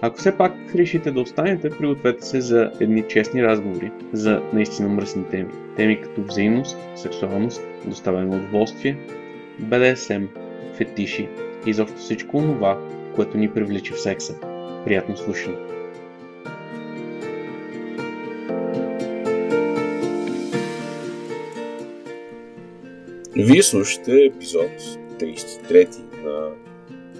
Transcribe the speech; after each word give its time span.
Ако 0.00 0.18
все 0.18 0.36
пак 0.36 0.52
решите 0.74 1.10
да 1.10 1.20
останете, 1.20 1.70
пригответе 1.70 2.26
се 2.26 2.40
за 2.40 2.72
едни 2.80 3.04
честни 3.08 3.42
разговори 3.42 3.90
за 4.12 4.42
наистина 4.52 4.88
мръсни 4.88 5.24
теми. 5.24 5.48
Теми 5.76 6.00
като 6.00 6.22
взаимност, 6.22 6.76
сексуалност, 6.96 7.62
доставяне 7.84 8.26
на 8.26 8.36
удоволствие, 8.36 8.98
БДСМ, 9.58 10.24
фетиши 10.74 11.28
и 11.66 11.72
заобщо 11.72 11.98
всичко 11.98 12.38
това, 12.38 12.80
което 13.14 13.38
ни 13.38 13.50
привлича 13.50 13.94
в 13.94 14.00
секса. 14.00 14.34
Приятно 14.84 15.16
слушане! 15.16 15.56
Вие 23.36 23.62
слушате 23.62 24.24
епизод 24.24 24.70
33 25.18 25.88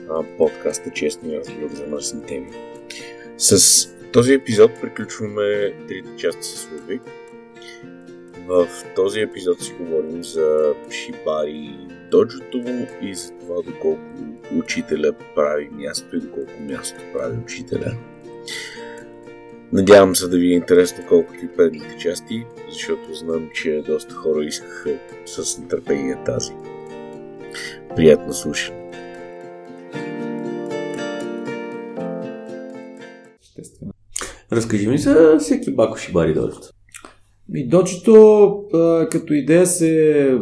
на 0.09 0.37
подкаста 0.39 0.91
Честни 0.91 1.37
разговори 1.37 1.75
за 1.75 1.87
мръсни 1.87 2.22
теми. 2.22 2.75
С 3.39 3.89
този 4.12 4.33
епизод 4.33 4.70
приключваме 4.81 5.73
трите 5.89 6.09
части 6.17 6.42
с 6.45 6.69
Лудвиг. 6.73 7.03
В 8.47 8.69
този 8.97 9.20
епизод 9.20 9.62
си 9.62 9.73
говорим 9.81 10.25
за 10.25 10.75
Шибари 10.91 11.78
доджото 12.11 12.87
и 13.03 13.15
за 13.15 13.31
това 13.31 13.62
доколко 13.62 14.01
учителя 14.59 15.12
прави 15.34 15.69
място 15.73 16.17
и 16.17 16.20
доколко 16.20 16.53
място 16.61 17.01
прави 17.12 17.39
учителя. 17.39 17.97
Надявам 19.73 20.17
се 20.17 20.28
да 20.28 20.39
ви 20.39 20.53
е 20.53 20.56
интересно 20.56 21.05
колкото 21.09 21.45
и 21.45 21.56
предните 21.56 21.97
части, 21.98 22.47
защото 22.69 23.15
знам, 23.15 23.50
че 23.55 23.83
доста 23.87 24.15
хора 24.15 24.45
искаха 24.45 24.91
с 25.27 25.59
нетърпение 25.59 26.19
тази. 26.25 26.53
Приятно 27.97 28.33
слушане! 28.33 28.86
Разкажи 34.53 34.89
ми 34.89 34.98
за 34.98 35.36
всеки 35.39 35.75
Бако 35.75 35.97
Шибари 35.97 36.34
доджото. 36.34 36.69
И 37.55 37.69
доджото 37.69 38.55
като 39.11 39.34
идея 39.34 39.67
се 39.67 40.39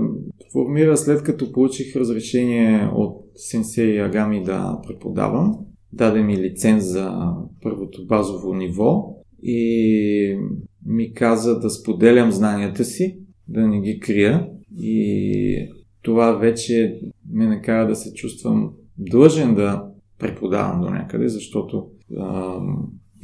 формира 0.53 0.97
след 0.97 1.23
като 1.23 1.53
получих 1.53 1.97
разрешение 1.97 2.91
от 2.95 3.17
сенсей 3.37 4.03
Агами 4.03 4.43
да 4.43 4.79
преподавам. 4.87 5.59
Даде 5.93 6.23
ми 6.23 6.37
лиценз 6.37 6.85
за 6.85 7.35
първото 7.63 8.07
базово 8.07 8.55
ниво 8.55 9.17
и 9.43 10.39
ми 10.87 11.15
каза 11.15 11.61
да 11.61 11.71
споделям 11.71 12.33
знанията 12.33 12.85
си, 12.85 13.19
да 13.49 13.69
не 13.69 13.81
ги 13.81 14.01
крия 14.01 14.49
и 14.79 15.69
това 16.03 16.33
вече 16.33 17.01
ме 17.33 17.47
накара 17.47 17.89
да 17.89 17.97
се 17.97 18.15
чувствам 18.15 18.73
длъжен 18.99 19.55
да 19.55 19.85
преподавам 20.19 20.81
до 20.81 20.91
някъде, 20.91 21.29
защото 21.29 21.87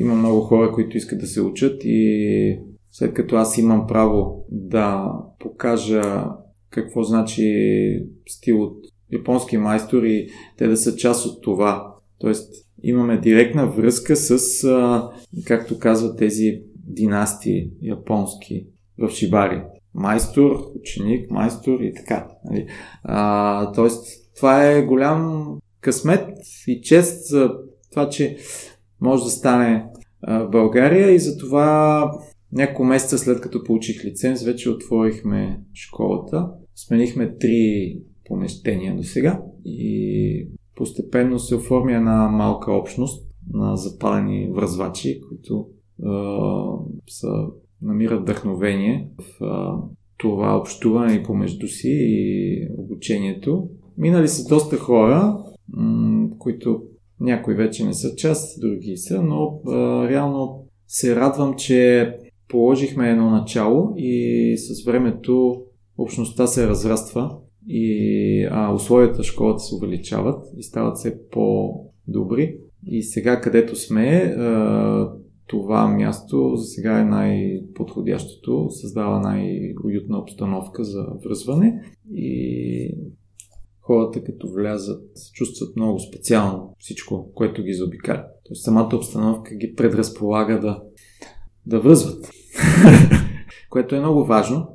има 0.01 0.15
много 0.15 0.41
хора, 0.41 0.73
които 0.73 0.97
искат 0.97 1.21
да 1.21 1.27
се 1.27 1.41
учат 1.41 1.81
и 1.85 2.59
след 2.91 3.15
като 3.15 3.37
аз 3.37 3.59
имам 3.59 3.87
право 3.87 4.45
да 4.51 5.13
покажа 5.39 6.25
какво 6.71 7.03
значи 7.03 7.53
стил 8.29 8.63
от 8.63 8.77
японски 9.13 9.57
майстор 9.57 10.03
и 10.03 10.29
те 10.57 10.67
да 10.67 10.77
са 10.77 10.97
част 10.97 11.27
от 11.27 11.43
това. 11.43 11.95
Тоест, 12.19 12.53
имаме 12.83 13.21
директна 13.21 13.67
връзка 13.67 14.17
с, 14.17 14.39
както 15.45 15.79
казват 15.79 16.19
тези 16.19 16.61
династии 16.87 17.71
японски 17.83 18.67
в 18.99 19.11
Шибари. 19.11 19.63
Майстор, 19.95 20.57
ученик, 20.81 21.31
майстор 21.31 21.81
и 21.81 21.95
така. 21.95 22.29
Нали? 22.45 22.67
А, 23.03 23.73
тоест, 23.73 24.07
това 24.37 24.67
е 24.67 24.83
голям 24.83 25.55
късмет 25.81 26.29
и 26.67 26.81
чест 26.83 27.29
за 27.29 27.51
това, 27.91 28.09
че 28.09 28.37
може 29.01 29.25
да 29.25 29.31
стане 29.31 29.87
в 30.29 30.49
България 30.51 31.11
и 31.11 31.19
затова 31.19 32.05
няколко 32.53 32.85
месеца 32.85 33.19
след 33.19 33.41
като 33.41 33.65
получих 33.65 34.05
лиценз, 34.05 34.43
вече 34.43 34.71
отворихме 34.71 35.61
школата. 35.75 36.49
Сменихме 36.75 37.37
три 37.39 37.97
помещения 38.25 38.97
до 38.97 39.03
сега 39.03 39.43
и 39.65 40.49
постепенно 40.77 41.39
се 41.39 41.55
оформя 41.55 41.93
една 41.93 42.29
малка 42.29 42.73
общност 42.73 43.31
на 43.53 43.77
запалени 43.77 44.51
връзвачи, 44.53 45.21
които 45.29 45.67
е, 45.67 46.07
са, 47.09 47.47
намират 47.83 48.23
вдъхновение 48.23 49.09
в 49.19 49.45
е, 49.45 49.47
това 50.17 50.57
общуване 50.57 51.23
помежду 51.23 51.67
си 51.67 51.91
и 51.91 52.69
обучението. 52.79 53.69
Минали 53.99 54.29
са 54.29 54.49
доста 54.49 54.77
хора, 54.77 55.45
м- 55.69 56.29
които 56.39 56.83
някои 57.21 57.55
вече 57.55 57.85
не 57.85 57.93
са 57.93 58.15
част, 58.17 58.61
други 58.61 58.97
са, 58.97 59.23
но 59.23 59.61
а, 59.67 60.09
реално 60.09 60.65
се 60.89 61.17
радвам, 61.17 61.55
че 61.55 62.13
положихме 62.49 63.11
едно 63.11 63.31
начало 63.31 63.93
и 63.97 64.55
с 64.59 64.85
времето 64.85 65.63
общността 65.99 66.47
се 66.47 66.69
разраства 66.69 67.37
и 67.69 68.49
а, 68.51 68.75
условията 68.75 69.23
в 69.23 69.27
школата 69.27 69.59
се 69.59 69.75
увеличават 69.75 70.45
и 70.57 70.63
стават 70.63 70.97
все 70.97 71.29
по-добри. 71.31 72.57
И 72.87 73.03
сега, 73.03 73.41
където 73.41 73.77
сме, 73.77 74.35
а, 74.39 75.13
това 75.47 75.89
място 75.89 76.57
за 76.57 76.65
сега 76.65 77.01
е 77.01 77.05
най-подходящото, 77.05 78.71
създава 78.71 79.21
най-уютна 79.21 80.19
обстановка 80.19 80.85
за 80.85 81.07
връзване 81.25 81.83
и 82.15 82.95
хората 83.81 84.25
като 84.25 84.53
влязат 84.53 85.03
чувстват 85.33 85.77
много 85.77 85.99
специално 85.99 86.75
всичко, 86.79 87.33
което 87.35 87.63
ги 87.63 87.75
заобикаля. 87.75 88.25
Тоест 88.45 88.65
самата 88.65 88.91
обстановка 88.95 89.55
ги 89.55 89.75
предразполага 89.75 90.61
да, 90.61 90.83
да 91.67 91.81
връзват. 91.81 92.31
което 93.71 93.95
е 93.95 94.01
много 94.01 94.25
важно. 94.25 94.69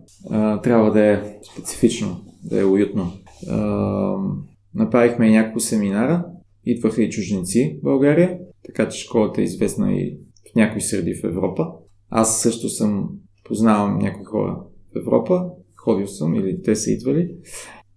Трябва 0.64 0.92
да 0.92 1.06
е 1.06 1.40
специфично, 1.54 2.26
да 2.44 2.62
е 2.62 2.66
уютно. 2.66 3.12
Направихме 4.76 5.32
няколко 5.32 5.60
семинара. 5.60 6.26
Идваха 6.66 7.04
и 7.04 7.10
чужденци 7.10 7.78
в 7.80 7.84
България, 7.84 8.40
така 8.66 8.90
че 8.90 9.04
школата 9.04 9.42
е 9.42 9.44
известна 9.44 9.94
и 9.94 10.18
в 10.52 10.56
някои 10.56 10.82
среди 10.82 11.14
в 11.14 11.24
Европа. 11.24 11.68
Аз 12.10 12.42
също 12.42 12.70
съм 12.70 13.10
познавам 13.44 13.98
някои 13.98 14.26
хора 14.26 14.60
в 14.94 15.00
Европа, 15.00 15.46
ходил 15.76 16.08
съм 16.08 16.36
или 16.36 16.62
те 16.62 16.76
са 16.76 16.92
идвали 16.92 17.36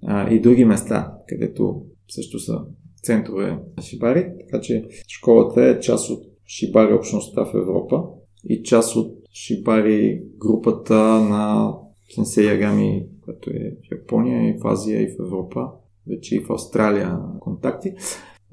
а, 0.07 0.31
и 0.31 0.41
други 0.41 0.65
места, 0.65 1.13
където 1.29 1.83
също 2.09 2.39
са 2.39 2.61
центрове 3.03 3.59
на 3.77 3.83
Шибари. 3.83 4.27
Така 4.41 4.61
че 4.61 4.85
школата 5.09 5.65
е 5.65 5.81
част 5.81 6.11
от 6.11 6.25
Шибари 6.47 6.93
общността 6.93 7.45
в 7.45 7.55
Европа 7.55 8.05
и 8.49 8.63
част 8.63 8.97
от 8.97 9.19
Шибари 9.35 10.23
групата 10.39 10.95
на 11.21 11.73
Сенсей 12.15 12.47
Ягами, 12.47 13.07
която 13.25 13.51
е 13.51 13.77
в 13.89 13.93
Япония 13.93 14.51
и 14.51 14.59
в 14.59 14.67
Азия 14.67 15.03
и 15.03 15.09
в 15.09 15.21
Европа, 15.21 15.69
вече 16.09 16.37
и 16.37 16.41
в 16.41 16.53
Австралия 16.53 17.19
контакти. 17.41 17.93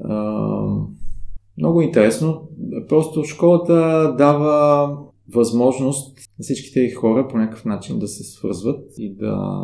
А, 0.03 0.63
много 1.57 1.81
интересно. 1.81 2.49
Просто 2.89 3.23
школата 3.23 3.73
дава 4.17 4.89
възможност 5.33 6.17
на 6.39 6.43
всички 6.43 6.73
тези 6.73 6.93
хора 6.93 7.27
по 7.27 7.37
някакъв 7.37 7.65
начин 7.65 7.99
да 7.99 8.07
се 8.07 8.23
свързват 8.23 8.85
и 8.97 9.15
да 9.15 9.61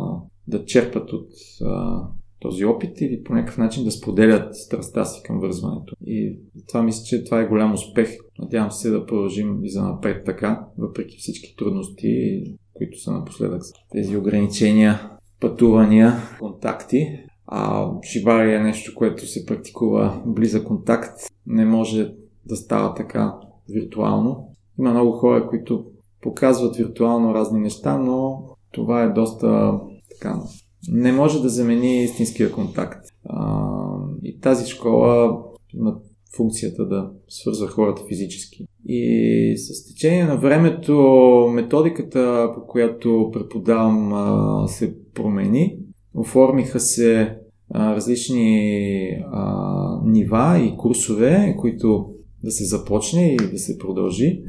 да 0.52 0.64
черпат 0.64 1.12
от 1.12 1.28
а, 1.64 2.02
този 2.40 2.64
опит 2.64 3.00
или 3.00 3.22
по 3.22 3.34
някакъв 3.34 3.58
начин 3.58 3.84
да 3.84 3.90
споделят 3.90 4.56
страстта 4.56 5.04
си 5.04 5.22
към 5.22 5.40
вързването. 5.40 5.94
И 6.06 6.38
това 6.68 6.82
мисля, 6.82 7.04
че 7.04 7.24
това 7.24 7.40
е 7.40 7.46
голям 7.46 7.72
успех. 7.72 8.10
Надявам 8.38 8.70
се 8.70 8.90
да 8.90 9.06
продължим 9.06 9.64
и 9.64 9.70
за 9.70 9.82
напред 9.82 10.24
така, 10.24 10.66
въпреки 10.78 11.16
всички 11.18 11.56
трудности, 11.56 12.42
които 12.74 12.98
са 12.98 13.12
напоследък. 13.12 13.62
Тези 13.92 14.16
ограничения, 14.16 15.10
пътувания, 15.40 16.12
контакти. 16.38 17.06
А 17.46 17.90
шибари 18.02 18.54
е 18.54 18.60
нещо, 18.60 18.94
което 18.94 19.26
се 19.26 19.46
практикува 19.46 20.22
близък 20.26 20.66
контакт. 20.66 21.18
Не 21.46 21.64
може 21.64 22.12
да 22.46 22.56
става 22.56 22.94
така 22.94 23.34
виртуално. 23.68 24.48
Има 24.78 24.90
много 24.90 25.12
хора, 25.12 25.48
които 25.48 25.84
показват 26.22 26.76
виртуално 26.76 27.34
разни 27.34 27.60
неща, 27.60 27.98
но 27.98 28.44
това 28.72 29.02
е 29.02 29.12
доста 29.12 29.80
така, 30.22 30.40
не 30.88 31.12
може 31.12 31.42
да 31.42 31.48
замени 31.48 32.04
истинския 32.04 32.52
контакт. 32.52 33.06
А, 33.24 33.66
и 34.22 34.40
тази 34.40 34.70
школа 34.70 35.38
има 35.74 35.96
функцията 36.36 36.88
да 36.88 37.10
свързва 37.28 37.68
хората 37.68 38.02
физически. 38.08 38.66
И 38.86 39.54
с 39.56 39.88
течение 39.88 40.24
на 40.24 40.36
времето 40.36 40.96
методиката, 41.52 42.52
по 42.54 42.66
която 42.66 43.30
преподавам, 43.32 44.68
се 44.68 44.94
промени. 45.14 45.76
Оформиха 46.14 46.80
се 46.80 47.36
различни 47.74 49.08
а, 49.32 50.00
нива 50.04 50.58
и 50.58 50.76
курсове, 50.76 51.56
които 51.58 52.06
да 52.44 52.50
се 52.50 52.64
започне 52.64 53.32
и 53.32 53.36
да 53.36 53.58
се 53.58 53.78
продължи. 53.78 54.42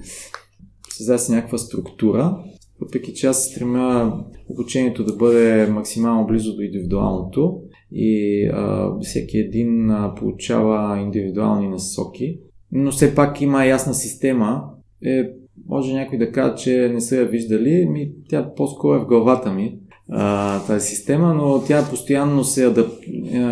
Създаде 0.90 1.20
се 1.20 1.36
някаква 1.36 1.58
структура, 1.58 2.38
въпреки 2.82 3.14
че 3.14 3.28
аз 3.28 3.46
стремя 3.46 4.24
обучението 4.50 5.04
да 5.04 5.16
бъде 5.16 5.68
максимално 5.68 6.28
близо 6.28 6.56
до 6.56 6.62
индивидуалното 6.62 7.60
и 7.92 8.46
а, 8.54 8.92
всеки 9.02 9.38
един 9.38 9.92
а, 9.92 10.16
получава 10.16 11.00
индивидуални 11.00 11.68
насоки, 11.68 12.40
но 12.72 12.92
все 12.92 13.16
пак 13.16 13.42
има 13.42 13.66
ясна 13.66 13.94
система. 13.94 14.64
Е, 15.06 15.30
може 15.68 15.94
някой 15.94 16.18
да 16.18 16.32
каже, 16.32 16.56
че 16.56 16.90
не 16.94 17.02
са 17.02 17.16
я 17.16 17.26
виждали, 17.26 17.86
ми, 17.90 18.12
тя 18.30 18.54
по-скоро 18.56 18.96
е 18.96 19.00
в 19.00 19.08
главата 19.08 19.52
ми, 19.52 19.80
а, 20.10 20.66
тази 20.66 20.88
система, 20.88 21.34
но 21.34 21.64
тя 21.68 21.88
постоянно 21.90 22.44
се, 22.44 22.66
адап... 22.66 22.92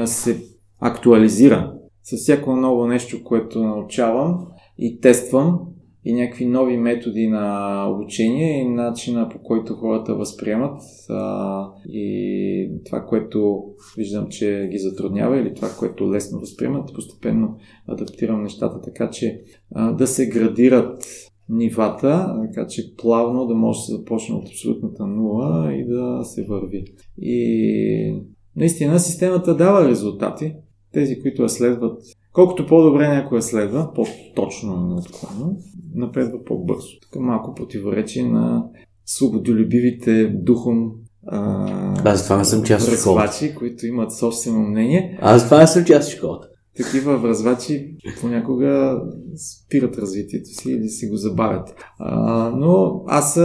се 0.05 0.37
актуализира 0.79 1.73
с 2.03 2.17
всяко 2.17 2.55
ново 2.55 2.87
нещо, 2.87 3.23
което 3.23 3.63
научавам 3.63 4.47
и 4.77 4.99
тествам 4.99 5.59
и 6.05 6.13
някакви 6.13 6.45
нови 6.45 6.77
методи 6.77 7.27
на 7.27 7.85
обучение 7.89 8.61
и 8.61 8.69
начина 8.69 9.29
по 9.29 9.39
който 9.39 9.73
хората 9.73 10.15
възприемат 10.15 10.81
а, 11.09 11.67
и 11.89 12.69
това, 12.85 13.05
което 13.05 13.63
виждам, 13.97 14.27
че 14.29 14.67
ги 14.71 14.77
затруднява 14.77 15.39
или 15.39 15.53
това, 15.53 15.69
което 15.79 16.13
лесно 16.13 16.39
възприемат, 16.39 16.93
постепенно 16.93 17.57
адаптирам 17.87 18.43
нещата 18.43 18.81
така, 18.81 19.09
че 19.09 19.41
а, 19.75 19.91
да 19.91 20.07
се 20.07 20.29
градират 20.29 21.03
нивата, 21.49 22.35
така 22.47 22.67
че 22.67 22.95
плавно 22.97 23.47
да 23.47 23.55
може 23.55 23.77
да 23.77 23.81
се 23.81 23.91
започне 23.91 24.35
от 24.35 24.47
абсолютната 24.47 25.07
нула 25.07 25.73
и 25.73 25.85
да 25.85 26.23
се 26.23 26.45
върви. 26.45 26.85
И 27.21 28.21
наистина 28.55 28.99
системата 28.99 29.57
дава 29.57 29.89
резултати. 29.89 30.55
Тези, 30.93 31.21
които 31.21 31.41
я 31.41 31.49
следват, 31.49 32.01
колкото 32.33 32.67
по-добре 32.67 33.07
някой 33.07 33.37
я 33.37 33.41
следва, 33.41 33.93
по-точно 33.93 34.73
и 34.73 34.93
неотклонно, 34.93 35.57
напредва 35.95 36.43
по-бързо. 36.45 36.87
Така 37.01 37.19
малко 37.19 37.55
противоречие 37.55 38.23
на 38.23 38.65
свободолюбивите 39.05 40.27
духом 40.27 40.91
а, 41.27 42.09
Аз 42.09 42.23
това 42.23 42.37
не 42.37 42.45
съм 42.45 42.63
част 42.63 42.87
от 42.87 42.99
школата. 42.99 43.55
които 43.57 43.87
имат 43.87 44.17
собствено 44.17 44.59
мнение. 44.59 45.19
Аз 45.21 45.45
това 45.45 45.57
не 45.57 45.67
съм 45.67 45.85
част 45.85 46.09
от 46.09 46.17
школата 46.17 46.47
такива 46.77 47.17
връзвачи 47.17 47.95
понякога 48.21 49.01
спират 49.35 49.97
развитието 49.97 50.49
си 50.49 50.71
или 50.71 50.89
си 50.89 51.07
го 51.07 51.15
забавят. 51.15 51.75
А, 51.99 52.49
но 52.49 53.03
аз, 53.07 53.39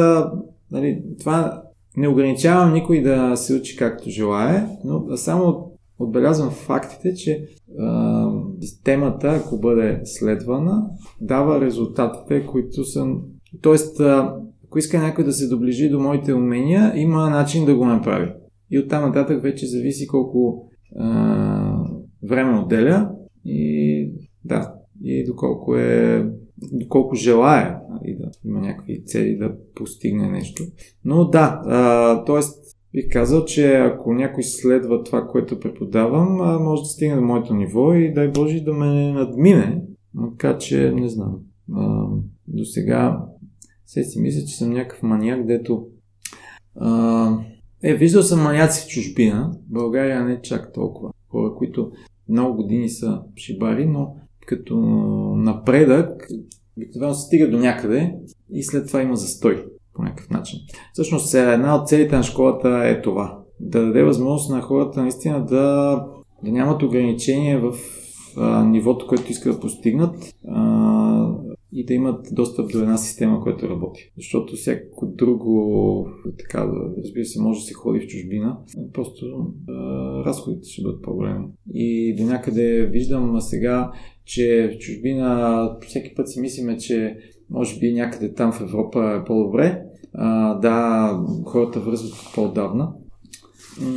нали, 0.70 1.02
това 1.18 1.62
не 1.96 2.08
ограничавам 2.08 2.72
никой 2.72 3.02
да 3.02 3.36
се 3.36 3.54
учи 3.54 3.76
както 3.76 4.10
желая, 4.10 4.68
но 4.84 5.16
само 5.16 5.72
отбелязвам 5.98 6.50
фактите, 6.50 7.14
че 7.14 7.48
а, 7.78 8.30
системата, 8.60 9.28
ако 9.28 9.60
бъде 9.60 10.00
следвана, 10.04 10.90
дава 11.20 11.60
резултатите, 11.60 12.46
които 12.46 12.84
са... 12.84 13.06
Тоест, 13.62 14.00
а, 14.00 14.36
ако 14.64 14.78
иска 14.78 14.98
някой 14.98 15.24
да 15.24 15.32
се 15.32 15.48
доближи 15.48 15.88
до 15.88 16.00
моите 16.00 16.34
умения, 16.34 16.92
има 16.96 17.30
начин 17.30 17.64
да 17.64 17.76
го 17.76 17.86
направи. 17.86 18.32
И 18.70 18.78
оттам 18.78 19.02
нататък 19.02 19.42
вече 19.42 19.66
зависи 19.66 20.06
колко 20.06 20.68
а, 20.98 21.84
време 22.22 22.58
отделя 22.58 23.10
и 23.44 24.10
да, 24.44 24.74
и 25.02 25.24
доколко 25.24 25.76
е 25.76 26.26
доколко 26.72 27.14
желая 27.14 27.78
нали, 27.90 28.16
да 28.16 28.30
има 28.44 28.60
някакви 28.60 29.04
цели 29.04 29.36
да 29.36 29.56
постигне 29.74 30.30
нещо. 30.30 30.62
Но 31.04 31.24
да, 31.24 31.62
т.е. 32.26 32.40
бих 32.96 33.08
казал, 33.12 33.44
че 33.44 33.74
ако 33.74 34.14
някой 34.14 34.42
следва 34.42 35.04
това, 35.04 35.26
което 35.26 35.60
преподавам, 35.60 36.62
може 36.64 36.82
да 36.82 36.86
стигне 36.86 37.14
до 37.14 37.22
моето 37.22 37.54
ниво 37.54 37.94
и 37.94 38.12
дай 38.12 38.28
Боже 38.28 38.60
да 38.60 38.72
ме 38.72 39.12
надмине. 39.12 39.82
Макар, 40.14 40.58
че 40.58 40.92
не 40.92 41.08
знам. 41.08 41.38
До 42.48 42.64
сега 42.64 43.24
се 43.86 44.04
си 44.04 44.20
мисля, 44.20 44.46
че 44.46 44.56
съм 44.56 44.70
някакъв 44.70 45.02
маняк, 45.02 45.46
дето 45.46 45.86
а, 46.74 47.38
е, 47.82 47.94
виждал 47.94 48.22
съм 48.22 48.42
маняци 48.42 48.84
в 48.84 48.88
чужбина. 48.88 49.52
България 49.68 50.24
не 50.24 50.42
чак 50.42 50.72
толкова. 50.72 51.10
Хора, 51.28 51.54
които 51.54 51.92
много 52.28 52.56
години 52.56 52.88
са 52.88 53.22
шибари, 53.36 53.86
но 53.86 54.16
като 54.46 54.76
напредък 55.36 56.28
обикновено 56.76 57.14
се 57.14 57.26
стига 57.26 57.50
до 57.50 57.58
някъде 57.58 58.14
и 58.50 58.62
след 58.62 58.86
това 58.86 59.02
има 59.02 59.16
застой 59.16 59.64
по 59.96 60.02
някакъв 60.02 60.30
начин. 60.30 60.58
Всъщност 60.92 61.34
една 61.34 61.76
от 61.76 61.88
целите 61.88 62.16
на 62.16 62.22
школата 62.22 62.82
е 62.84 63.02
това. 63.02 63.38
Да 63.60 63.86
даде 63.86 64.02
възможност 64.02 64.50
на 64.50 64.62
хората 64.62 65.02
наистина 65.02 65.44
да, 65.44 65.94
да 66.44 66.52
нямат 66.52 66.82
ограничения 66.82 67.60
в 67.60 67.72
а, 68.36 68.64
нивото, 68.64 69.06
което 69.06 69.30
искат 69.30 69.54
да 69.54 69.60
постигнат 69.60 70.34
а, 70.48 71.32
и 71.72 71.84
да 71.84 71.94
имат 71.94 72.28
достъп 72.32 72.72
до 72.72 72.78
една 72.78 72.96
система, 72.96 73.40
която 73.42 73.68
работи. 73.68 74.12
Защото 74.16 74.56
всяко 74.56 75.06
друго, 75.06 76.08
така, 76.38 76.68
разбира 76.98 77.24
се, 77.24 77.42
може 77.42 77.60
да 77.60 77.64
се 77.64 77.74
ходи 77.74 78.00
в 78.00 78.06
чужбина, 78.06 78.58
просто 78.92 79.52
а, 79.68 79.72
разходите 80.24 80.68
ще 80.68 80.82
бъдат 80.82 81.02
по-големи. 81.02 81.44
И 81.74 82.16
до 82.18 82.24
някъде 82.24 82.86
виждам 82.86 83.40
сега, 83.40 83.90
че 84.24 84.70
в 84.74 84.78
чужбина 84.78 85.70
всеки 85.86 86.14
път 86.14 86.30
си 86.30 86.40
мислиме, 86.40 86.76
че 86.76 87.16
може 87.50 87.78
би 87.78 87.92
някъде 87.92 88.34
там 88.34 88.52
в 88.52 88.60
Европа 88.60 89.20
е 89.20 89.24
по-добре. 89.24 89.85
А, 90.16 90.54
да, 90.54 91.20
хората 91.44 91.80
връзват 91.80 92.34
по-отдавна. 92.34 92.92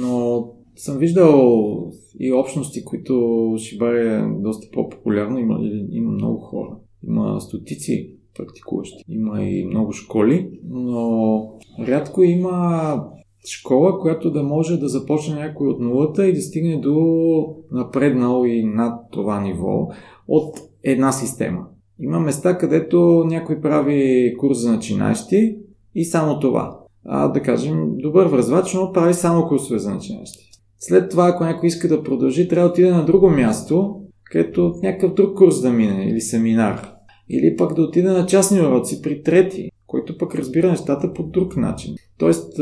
Но 0.01 0.45
съм 0.75 0.98
виждал 0.98 1.92
и 2.19 2.33
общности, 2.33 2.86
които 2.86 3.56
Шибари 3.57 4.07
е 4.07 4.27
доста 4.39 4.68
по-популярно. 4.74 5.39
Има, 5.39 5.60
има 5.92 6.12
много 6.12 6.38
хора. 6.39 6.75
Има 7.07 7.42
стотици 7.42 8.16
практикуващи. 8.38 9.04
Има 9.09 9.44
и 9.44 9.66
много 9.66 9.92
школи, 9.92 10.49
но 10.69 11.44
рядко 11.80 12.23
има 12.23 13.04
школа, 13.45 13.99
която 13.99 14.31
да 14.31 14.44
може 14.44 14.78
да 14.78 14.88
започне 14.88 15.35
някой 15.35 15.68
от 15.68 15.80
нулата 15.80 16.28
и 16.28 16.33
да 16.33 16.42
стигне 16.42 16.78
до 16.78 17.56
напреднал 17.71 18.44
и 18.45 18.64
над 18.64 18.99
това 19.11 19.42
ниво 19.42 19.88
от 20.28 20.57
една 20.83 21.11
система. 21.11 21.68
Има 21.99 22.19
места, 22.19 22.57
където 22.57 23.23
някой 23.28 23.61
прави 23.61 24.33
курс 24.38 24.57
за 24.57 24.71
начинащи 24.71 25.57
и 25.96 26.06
само 26.06 26.40
това. 26.40 26.80
А, 27.06 27.28
да 27.28 27.42
кажем, 27.42 27.98
добър 27.98 28.26
връзвач, 28.26 28.74
но 28.74 28.92
прави 28.92 29.14
само 29.14 29.48
курсове 29.48 29.80
за 29.80 29.94
начинащи. 29.94 30.50
След 30.80 31.10
това, 31.10 31.28
ако 31.28 31.44
някой 31.44 31.68
иска 31.68 31.88
да 31.88 32.04
продължи, 32.04 32.48
трябва 32.48 32.68
да 32.68 32.72
отиде 32.72 32.92
на 32.92 33.06
друго 33.06 33.30
място, 33.30 33.96
където 34.24 34.74
някакъв 34.84 35.14
друг 35.14 35.38
курс 35.38 35.62
да 35.62 35.72
мине 35.72 36.06
или 36.10 36.22
семинар. 36.22 36.92
Или 37.30 37.56
пък 37.56 37.76
да 37.76 37.81
отиде 37.81 38.10
на 38.10 38.26
частни 38.26 38.62
уроци 38.62 39.02
при 39.02 39.24
трети, 39.24 39.69
който 39.88 40.18
пък 40.18 40.36
разбира 40.36 40.69
нещата 40.69 41.14
по 41.14 41.24
друг 41.24 41.58
начин. 41.58 41.96
Тоест, 42.18 42.58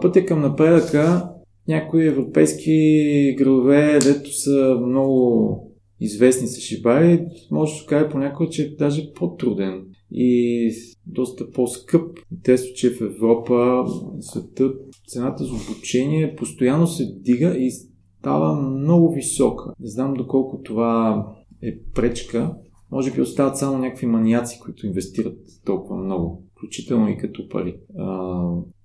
пътя 0.00 0.24
към 0.26 0.40
напредъка, 0.40 1.28
някои 1.68 2.06
европейски 2.06 3.34
градове, 3.38 3.98
дето 3.98 4.32
са 4.32 4.76
много 4.86 5.64
известни 6.00 6.48
са 6.48 6.60
шибари, 6.60 7.24
може 7.50 7.72
да 7.72 7.78
се 7.78 7.86
каже 7.86 8.08
понякога, 8.08 8.50
че 8.50 8.62
е 8.62 8.76
даже 8.78 9.12
по-труден 9.14 9.82
и 10.10 10.70
доста 11.06 11.50
по-скъп. 11.50 12.18
Тесто, 12.42 12.74
че 12.74 12.90
в 12.90 13.00
Европа, 13.00 13.84
света, 14.20 14.72
цената 15.08 15.44
за 15.44 15.52
обучение 15.52 16.36
постоянно 16.36 16.86
се 16.86 17.14
дига 17.16 17.56
и 17.56 17.70
става 17.70 18.60
много 18.60 19.12
висока. 19.12 19.72
Не 19.80 19.88
знам 19.88 20.14
доколко 20.14 20.62
това 20.62 21.26
е 21.62 21.78
пречка. 21.94 22.54
Може 22.90 23.12
би 23.12 23.20
остават 23.20 23.58
само 23.58 23.78
някакви 23.78 24.06
маниаци, 24.06 24.60
които 24.60 24.86
инвестират 24.86 25.38
толкова 25.64 25.96
много, 25.96 26.42
включително 26.56 27.08
и 27.08 27.16
като 27.16 27.48
пари. 27.48 27.76
А, 27.98 28.40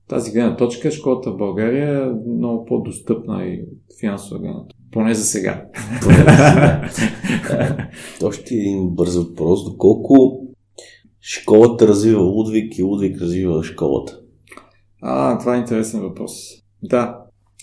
тази 0.08 0.32
гледна 0.32 0.56
точка 0.56 0.92
школата 0.92 1.32
в 1.32 1.38
България 1.38 2.06
е 2.06 2.30
много 2.30 2.66
по-достъпна 2.66 3.46
и 3.46 3.66
финансова 4.00 4.40
гледна 4.40 4.64
Поне 4.92 5.14
за 5.14 5.24
сега. 5.24 5.66
Поне 6.02 6.16
за 6.16 6.94
сега. 6.94 7.80
Един 8.52 8.90
бърз 8.90 9.16
въпрос. 9.16 9.66
Доколко 9.66 10.43
школата 11.24 11.88
развива 11.88 12.22
Лудвик 12.22 12.78
и 12.78 12.84
Лудвик 12.84 13.22
развива 13.22 13.64
школата? 13.64 14.20
А, 15.02 15.38
това 15.38 15.56
е 15.56 15.60
интересен 15.60 16.02
въпрос. 16.02 16.32
Да, 16.84 17.20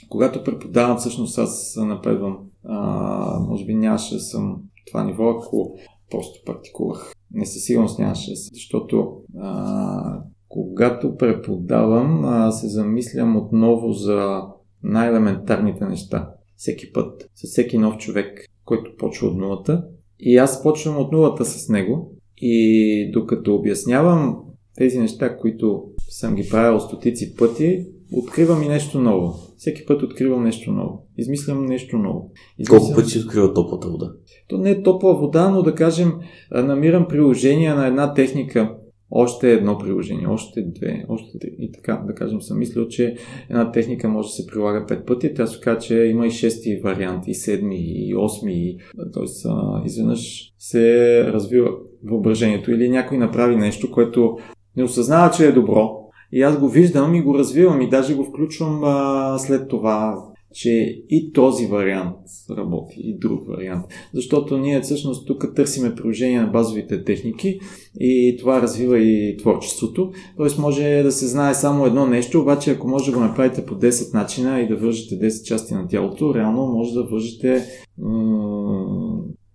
когато 0.08 0.44
преподавам, 0.44 0.96
всъщност 0.96 1.38
аз 1.38 1.76
напредвам. 1.76 2.38
А, 2.64 3.40
може 3.40 3.64
би 3.64 3.74
нямаше 3.74 4.14
да 4.14 4.20
съм 4.20 4.62
това 4.86 5.04
ниво, 5.04 5.30
ако 5.30 5.78
просто 6.10 6.40
практикувах. 6.46 7.12
Не 7.30 7.46
със 7.46 7.64
сигурност 7.64 7.98
нямаше, 7.98 8.30
защото 8.34 9.16
а, 9.38 10.22
когато 10.48 11.16
преподавам, 11.16 12.24
а, 12.24 12.50
се 12.50 12.68
замислям 12.68 13.36
отново 13.36 13.92
за 13.92 14.42
най-елементарните 14.82 15.84
неща. 15.84 16.30
Всеки 16.56 16.92
път, 16.92 17.28
с 17.34 17.50
всеки 17.50 17.78
нов 17.78 17.96
човек, 17.96 18.46
който 18.64 18.96
почва 18.98 19.28
от 19.28 19.36
нулата. 19.36 19.84
И 20.20 20.36
аз 20.36 20.62
почвам 20.62 20.98
от 20.98 21.12
нулата 21.12 21.44
с 21.44 21.68
него 21.68 22.12
и 22.40 23.10
докато 23.12 23.54
обяснявам 23.54 24.36
тези 24.76 24.98
неща, 24.98 25.36
които 25.36 25.84
съм 26.08 26.34
ги 26.34 26.48
правил 26.50 26.80
стотици 26.80 27.36
пъти, 27.36 27.86
откривам 28.12 28.62
и 28.62 28.68
нещо 28.68 29.00
ново. 29.00 29.34
Всеки 29.56 29.86
път 29.86 30.02
откривам 30.02 30.44
нещо 30.44 30.72
ново. 30.72 31.06
Измислям 31.18 31.64
нещо 31.64 31.98
ново. 31.98 32.30
Измислям... 32.58 32.78
Колко 32.78 32.94
пъти 32.94 33.10
си 33.10 33.18
открива 33.18 33.54
топлата 33.54 33.88
вода? 33.88 34.12
То 34.48 34.58
не 34.58 34.70
е 34.70 34.82
топла 34.82 35.18
вода, 35.18 35.50
но 35.50 35.62
да 35.62 35.74
кажем, 35.74 36.12
намирам 36.52 37.08
приложение 37.08 37.74
на 37.74 37.86
една 37.86 38.14
техника, 38.14 38.76
още 39.10 39.52
едно 39.52 39.78
приложение, 39.78 40.26
още 40.26 40.62
две, 40.62 41.04
още 41.08 41.38
три. 41.38 41.50
И 41.58 41.72
така, 41.72 42.04
да 42.06 42.14
кажем, 42.14 42.42
съм 42.42 42.58
мислил, 42.58 42.88
че 42.88 43.16
една 43.50 43.72
техника 43.72 44.08
може 44.08 44.26
да 44.26 44.32
се 44.32 44.46
прилага 44.46 44.86
пет 44.86 45.06
пъти. 45.06 45.34
Тя 45.34 45.46
се 45.46 45.60
казва, 45.60 45.80
че 45.80 45.96
има 45.96 46.26
и 46.26 46.30
шести 46.30 46.80
вариант, 46.84 47.24
и 47.26 47.34
седми, 47.34 48.08
и 48.08 48.16
осми. 48.16 48.76
Тоест, 49.12 49.46
изведнъж 49.84 50.52
се 50.58 51.24
развива 51.32 51.70
въображението 52.04 52.72
или 52.72 52.88
някой 52.88 53.18
направи 53.18 53.56
нещо, 53.56 53.90
което 53.90 54.38
не 54.76 54.84
осъзнава, 54.84 55.30
че 55.30 55.46
е 55.46 55.52
добро. 55.52 55.96
И 56.32 56.42
аз 56.42 56.58
го 56.58 56.68
виждам 56.68 57.14
и 57.14 57.22
го 57.22 57.38
развивам 57.38 57.80
и 57.80 57.88
даже 57.88 58.14
го 58.14 58.24
включвам 58.24 58.80
а, 58.84 59.38
след 59.38 59.68
това 59.68 60.24
че 60.54 61.02
и 61.10 61.32
този 61.32 61.66
вариант 61.66 62.16
работи, 62.50 62.94
и 62.98 63.18
друг 63.18 63.48
вариант. 63.48 63.84
Защото 64.14 64.58
ние 64.58 64.80
всъщност 64.80 65.26
тук 65.26 65.54
търсиме 65.56 65.94
приложение 65.94 66.40
на 66.40 66.46
базовите 66.46 67.04
техники 67.04 67.60
и 68.00 68.36
това 68.40 68.62
развива 68.62 68.98
и 68.98 69.36
творчеството. 69.36 70.12
Тоест 70.36 70.58
може 70.58 71.02
да 71.02 71.12
се 71.12 71.26
знае 71.26 71.54
само 71.54 71.86
едно 71.86 72.06
нещо, 72.06 72.40
обаче 72.40 72.70
ако 72.70 72.88
може 72.88 73.10
да 73.10 73.18
го 73.18 73.24
направите 73.24 73.66
по 73.66 73.74
10 73.74 74.14
начина 74.14 74.60
и 74.60 74.68
да 74.68 74.76
вържете 74.76 75.18
10 75.18 75.44
части 75.44 75.74
на 75.74 75.88
тялото, 75.88 76.34
реално 76.34 76.66
може 76.66 76.94
да 76.94 77.04
вържете 77.04 77.64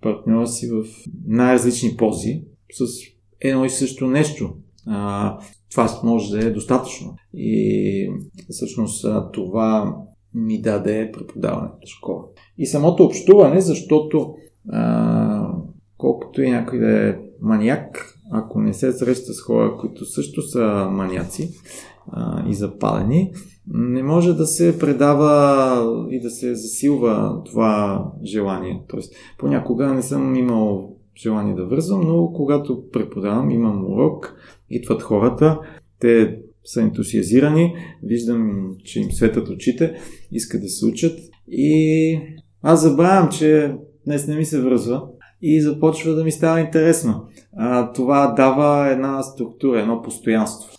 партньора 0.02 0.48
си 0.48 0.68
в 0.68 0.86
най-различни 1.28 1.98
пози 1.98 2.42
с 2.74 2.86
едно 3.42 3.66
и 3.66 3.70
също 3.70 4.08
нещо. 4.08 4.54
А, 4.88 5.38
това 5.72 6.00
може 6.04 6.32
да 6.32 6.48
е 6.48 6.52
достатъчно. 6.52 7.16
И 7.34 8.10
всъщност 8.50 9.06
това 9.34 9.96
ми 10.36 10.62
даде 10.62 11.12
преподаването 11.14 11.88
в 11.88 11.90
школа. 11.90 12.24
И 12.58 12.66
самото 12.66 13.04
общуване, 13.04 13.62
защото 13.62 14.34
а, 14.70 15.48
колкото 15.98 16.42
и 16.42 16.50
някой 16.50 16.80
да 16.80 17.10
е 17.10 17.16
маняк, 17.42 18.16
ако 18.32 18.62
не 18.62 18.74
се 18.74 18.92
среща 18.92 19.34
с 19.34 19.42
хора, 19.42 19.78
които 19.80 20.06
също 20.06 20.42
са 20.42 20.90
маняци 20.92 21.50
а, 22.12 22.50
и 22.50 22.54
запалени, 22.54 23.32
не 23.68 24.04
може 24.04 24.34
да 24.34 24.46
се 24.46 24.80
предава 24.80 26.08
и 26.12 26.20
да 26.20 26.30
се 26.30 26.56
засилва 26.56 27.42
това 27.46 28.06
желание. 28.24 28.82
Тоест, 28.88 29.14
понякога 29.38 29.94
не 29.94 30.02
съм 30.02 30.36
имал 30.36 30.96
желание 31.18 31.56
да 31.56 31.66
вързвам, 31.66 32.02
но 32.02 32.32
когато 32.34 32.84
преподавам, 32.92 33.52
имам 33.52 33.86
урок, 33.86 34.36
идват 34.70 35.02
хората, 35.02 35.60
те 36.00 36.40
са 36.66 36.82
ентусиазирани, 36.82 37.76
виждам, 38.04 38.72
че 38.84 39.00
им 39.00 39.12
светят 39.12 39.50
очите, 39.50 39.96
искат 40.32 40.62
да 40.62 40.70
се 40.70 40.86
учат 40.86 41.20
и 41.48 42.20
аз 42.62 42.82
забравям, 42.82 43.30
че 43.30 43.76
днес 44.06 44.28
не 44.28 44.36
ми 44.36 44.46
се 44.46 44.62
връзва 44.62 45.02
и 45.42 45.62
започва 45.62 46.16
да 46.16 46.24
ми 46.24 46.32
става 46.32 46.60
интересно. 46.60 47.28
А, 47.58 47.92
това 47.92 48.34
дава 48.38 48.92
една 48.92 49.24
структура, 49.24 49.82
едно 49.82 50.02
постоянство, 50.02 50.72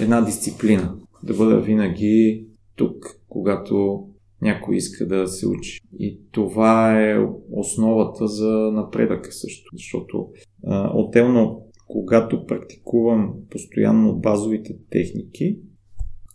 една 0.00 0.20
дисциплина. 0.20 0.94
Да 1.22 1.34
бъда 1.34 1.60
винаги 1.60 2.46
тук, 2.76 3.20
когато 3.28 4.04
някой 4.42 4.76
иска 4.76 5.06
да 5.06 5.26
се 5.26 5.46
учи. 5.48 5.80
И 5.98 6.20
това 6.32 7.02
е 7.02 7.18
основата 7.52 8.26
за 8.26 8.50
напредъка 8.50 9.32
също, 9.32 9.70
защото 9.76 10.28
а, 10.66 10.90
отделно 10.94 11.62
когато 11.92 12.46
практикувам 12.46 13.34
постоянно 13.50 14.18
базовите 14.18 14.76
техники, 14.90 15.58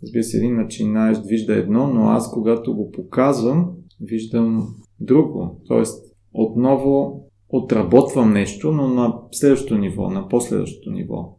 разбира 0.03 0.23
се, 0.23 0.37
един 0.37 0.55
начинаещ 0.55 1.21
вижда 1.25 1.55
едно, 1.55 1.87
но 1.87 2.09
аз 2.09 2.31
когато 2.31 2.75
го 2.75 2.91
показвам, 2.91 3.71
виждам 4.01 4.67
друго. 4.99 5.61
Тоест, 5.67 6.15
отново 6.33 7.21
отработвам 7.49 8.33
нещо, 8.33 8.71
но 8.71 8.87
на 8.87 9.13
следващото 9.31 9.77
ниво, 9.77 10.09
на 10.09 10.27
последващото 10.27 10.91
ниво. 10.91 11.35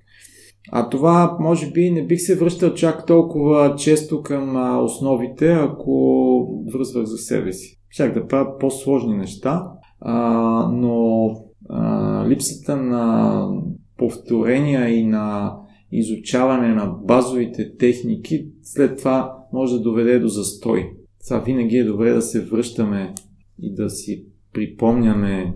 А 0.73 0.89
това, 0.89 1.37
може 1.41 1.71
би, 1.71 1.91
не 1.91 2.07
бих 2.07 2.21
се 2.21 2.39
връщал 2.39 2.75
чак 2.75 3.07
толкова 3.07 3.75
често 3.77 4.23
към 4.23 4.77
основите, 4.85 5.53
ако 5.53 6.65
връзвах 6.73 7.05
за 7.05 7.17
себе 7.17 7.53
си. 7.53 7.81
Чак 7.91 8.15
да 8.15 8.27
правя 8.27 8.59
по-сложни 8.59 9.17
неща, 9.17 9.63
а, 10.01 10.69
но 10.73 11.31
а, 11.69 12.29
липсата 12.29 12.77
на 12.77 13.49
повторения 13.97 14.89
и 14.89 15.07
на 15.07 15.57
изучаване 15.93 16.75
на 16.75 16.87
базовите 16.87 17.77
техники, 17.77 18.49
след 18.63 18.99
това 18.99 19.37
може 19.53 19.77
да 19.77 19.83
доведе 19.83 20.19
до 20.19 20.29
застой. 20.29 20.93
Това 21.27 21.39
винаги 21.39 21.77
е 21.77 21.85
добре 21.85 22.13
да 22.13 22.23
се 22.23 22.45
връщаме 22.45 23.15
и 23.63 23.75
да 23.75 23.91
си 23.91 24.25
припомняме 24.53 25.55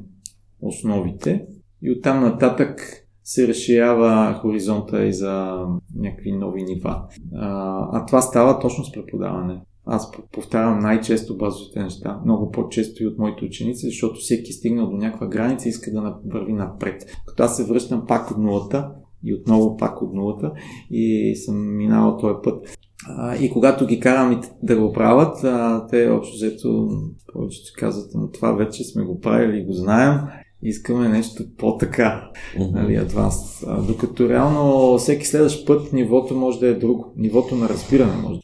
основите 0.61 1.47
и 1.83 1.91
оттам 1.91 2.21
нататък 2.21 3.07
се 3.25 3.49
разширява 3.49 4.35
хоризонта 4.35 5.05
и 5.05 5.13
за 5.13 5.65
някакви 5.97 6.33
нови 6.33 6.63
нива. 6.63 7.03
А, 7.35 7.89
а 7.93 8.07
това 8.07 8.23
става 8.23 8.59
точно 8.59 8.85
с 8.85 8.93
преподаване. 8.93 9.61
Аз 9.87 10.11
повтарям 10.33 10.79
най-често 10.79 11.37
базовите 11.37 11.83
неща, 11.83 12.21
много 12.25 12.51
по-често 12.51 13.03
и 13.03 13.07
от 13.07 13.19
моите 13.19 13.45
ученици, 13.45 13.87
защото 13.87 14.21
всеки 14.21 14.53
стигнал 14.53 14.91
до 14.91 14.97
някаква 14.97 15.27
граница 15.27 15.69
и 15.69 15.71
иска 15.71 15.91
да 15.93 16.17
върви 16.27 16.53
напред. 16.53 17.05
Като 17.27 17.43
аз 17.43 17.57
се 17.57 17.65
връщам 17.65 18.07
пак 18.07 18.31
от 18.31 18.39
нулата 18.39 18.91
и 19.25 19.35
отново 19.35 19.77
пак 19.77 20.03
от 20.03 20.15
нулата 20.15 20.53
и 20.91 21.37
съм 21.37 21.77
минал 21.77 22.17
този 22.17 22.35
път. 22.45 22.77
А, 23.09 23.37
и 23.37 23.51
когато 23.51 23.87
ги 23.87 24.01
карам 24.01 24.41
да 24.63 24.77
го 24.77 24.93
правят, 24.93 25.45
а, 25.45 25.87
те 25.91 26.09
общо 26.09 26.35
взето 26.35 26.89
повечето 27.33 27.73
казват, 27.79 28.11
но 28.15 28.31
това 28.31 28.53
вече 28.53 28.85
сме 28.85 29.03
го 29.03 29.21
правили 29.21 29.59
и 29.59 29.65
го 29.65 29.73
знаем, 29.73 30.21
искаме 30.63 31.09
нещо 31.09 31.45
по-така, 31.59 32.31
mm-hmm. 32.59 32.73
нали, 32.73 32.97
адванс. 32.97 33.65
Докато 33.87 34.29
реално 34.29 34.99
всеки 34.99 35.27
следващ 35.27 35.67
път 35.67 35.93
нивото 35.93 36.35
може 36.35 36.61
да 36.61 36.69
е 36.69 36.75
друго. 36.75 37.13
Нивото 37.17 37.57
на 37.57 37.69
разбиране 37.69 38.17
може. 38.23 38.41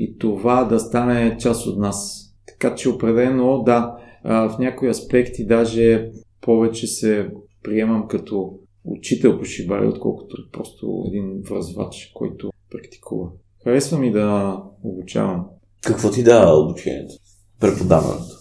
А, 0.00 0.04
и 0.04 0.18
това 0.18 0.64
да 0.64 0.80
стане 0.80 1.36
част 1.38 1.66
от 1.66 1.78
нас. 1.78 2.26
Така 2.46 2.74
че 2.74 2.88
определено, 2.88 3.62
да, 3.62 3.96
в 4.24 4.56
някои 4.58 4.88
аспекти 4.88 5.46
даже 5.46 6.10
повече 6.40 6.86
се 6.86 7.30
приемам 7.62 8.08
като 8.08 8.54
учител 8.84 9.38
по 9.38 9.44
шибари, 9.44 9.88
отколкото 9.88 10.36
просто 10.52 11.04
един 11.08 11.42
връзвач, 11.50 12.12
който 12.14 12.50
практикува. 12.70 13.28
Харесва 13.64 13.98
ми 13.98 14.12
да 14.12 14.56
обучавам. 14.84 15.46
Какво 15.82 16.10
ти 16.10 16.22
дава 16.22 16.64
обучението? 16.64 17.14
Преподаването? 17.60 18.40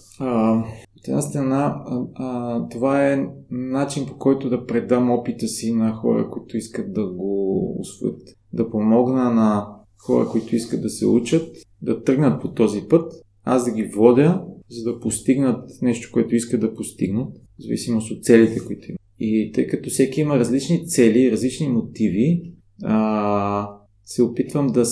от 0.99 1.07
една 1.07 1.21
страна, 1.21 1.83
а, 1.85 2.01
а, 2.15 2.67
това 2.69 3.07
е 3.07 3.27
начин 3.51 4.05
по 4.05 4.17
който 4.17 4.49
да 4.49 4.65
предам 4.65 5.11
опита 5.11 5.47
си 5.47 5.73
на 5.73 5.93
хора, 5.93 6.29
които 6.29 6.57
искат 6.57 6.93
да 6.93 7.05
го 7.07 7.75
освоят. 7.79 8.21
Да 8.53 8.69
помогна 8.69 9.31
на 9.31 9.78
хора, 9.99 10.29
които 10.29 10.55
искат 10.55 10.81
да 10.81 10.89
се 10.89 11.05
учат, 11.05 11.55
да 11.81 12.03
тръгнат 12.03 12.41
по 12.41 12.53
този 12.53 12.81
път, 12.89 13.13
аз 13.43 13.65
да 13.65 13.71
ги 13.71 13.83
водя, 13.83 14.41
за 14.69 14.83
да 14.83 14.99
постигнат 14.99 15.69
нещо, 15.81 16.09
което 16.13 16.35
искат 16.35 16.61
да 16.61 16.73
постигнат, 16.73 17.33
в 17.33 17.61
зависимост 17.61 18.11
от 18.11 18.23
целите, 18.23 18.59
които 18.65 18.89
имат. 18.89 19.01
И 19.19 19.51
тъй 19.53 19.67
като 19.67 19.89
всеки 19.89 20.21
има 20.21 20.39
различни 20.39 20.87
цели, 20.87 21.31
различни 21.31 21.67
мотиви, 21.67 22.53
а, 22.83 23.69
се 24.03 24.23
опитвам 24.23 24.67
да, 24.67 24.83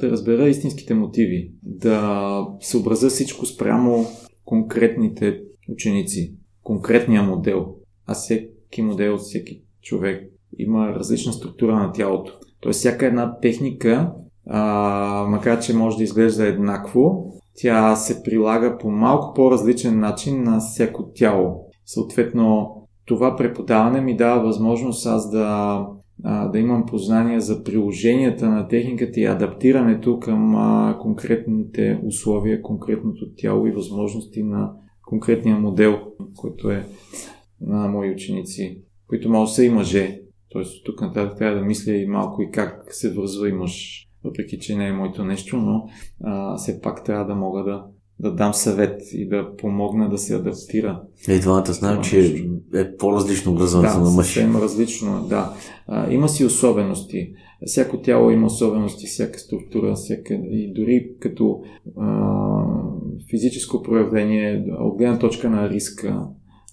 да 0.00 0.10
разбера 0.10 0.48
истинските 0.48 0.94
мотиви, 0.94 1.52
да 1.62 2.46
съобразя 2.60 3.08
всичко 3.08 3.46
спрямо 3.46 4.06
конкретните 4.44 5.40
ученици, 5.68 6.34
конкретния 6.62 7.22
модел. 7.22 7.74
А 8.06 8.14
всеки 8.14 8.82
модел, 8.82 9.16
всеки 9.18 9.62
човек 9.82 10.32
има 10.58 10.88
различна 10.88 11.32
структура 11.32 11.74
на 11.74 11.92
тялото. 11.92 12.38
Тоест, 12.62 12.78
всяка 12.78 13.06
една 13.06 13.38
техника 13.40 14.12
а, 14.46 15.26
макар 15.28 15.60
че 15.60 15.76
може 15.76 15.96
да 15.96 16.02
изглежда 16.02 16.46
еднакво, 16.46 17.32
тя 17.54 17.96
се 17.96 18.22
прилага 18.22 18.78
по 18.78 18.90
малко 18.90 19.34
по-различен 19.34 20.00
начин 20.00 20.42
на 20.42 20.60
всяко 20.60 21.10
тяло. 21.14 21.66
Съответно, 21.86 22.76
това 23.04 23.36
преподаване 23.36 24.00
ми 24.00 24.16
дава 24.16 24.44
възможност 24.44 25.06
аз 25.06 25.30
да, 25.30 25.86
а, 26.24 26.48
да 26.48 26.58
имам 26.58 26.86
познание 26.86 27.40
за 27.40 27.64
приложенията 27.64 28.48
на 28.48 28.68
техниката 28.68 29.20
и 29.20 29.24
адаптирането 29.24 30.18
към 30.18 30.54
а, 30.56 30.98
конкретните 31.00 32.00
условия, 32.06 32.62
конкретното 32.62 33.26
тяло 33.36 33.66
и 33.66 33.72
възможности 33.72 34.42
на 34.42 34.72
конкретния 35.08 35.56
модел, 35.56 35.98
който 36.36 36.70
е 36.70 36.86
на 37.60 37.88
мои 37.88 38.10
ученици, 38.10 38.82
които 39.08 39.30
може 39.30 39.50
да 39.50 39.54
са 39.54 39.64
и 39.64 39.70
мъже. 39.70 40.21
Тоест, 40.52 40.84
тук 40.84 41.00
нататък 41.00 41.38
трябва 41.38 41.58
да 41.58 41.64
мисля 41.64 41.92
и 41.92 42.06
малко 42.06 42.42
и 42.42 42.50
как 42.50 42.86
се 42.90 43.12
връзва 43.12 43.48
и 43.48 43.52
мъж 43.52 44.06
въпреки 44.24 44.58
че 44.58 44.76
не 44.76 44.88
е 44.88 44.92
моето 44.92 45.24
нещо, 45.24 45.56
но 45.56 45.88
а, 46.24 46.56
все 46.56 46.80
пак 46.80 47.04
трябва 47.04 47.24
да 47.24 47.34
мога 47.34 47.64
да 47.64 47.84
да 48.20 48.34
дам 48.34 48.54
съвет 48.54 49.00
и 49.12 49.28
да 49.28 49.56
помогна 49.56 50.10
да 50.10 50.18
се 50.18 50.34
адаптира. 50.34 51.02
Е, 51.28 51.38
двамата 51.38 51.72
знаем, 51.72 52.02
че 52.02 52.44
е 52.74 52.96
по-различно 52.96 53.52
образованието 53.52 53.98
да, 53.98 54.04
на 54.04 54.10
мъж. 54.10 54.26
съвсем 54.26 54.56
различно, 54.56 55.26
да. 55.28 55.54
А, 55.86 56.12
има 56.12 56.28
си 56.28 56.44
особености. 56.44 57.32
Всяко 57.66 57.98
тяло 57.98 58.30
има 58.30 58.46
особености, 58.46 59.06
всяка 59.06 59.38
структура, 59.38 59.94
всяка... 59.94 60.34
и 60.34 60.72
дори 60.74 61.10
като 61.20 61.60
а, 62.00 62.34
физическо 63.30 63.82
проявление, 63.82 64.66
от 64.80 64.98
гледна 64.98 65.18
точка 65.18 65.50
на 65.50 65.70
риска, 65.70 66.26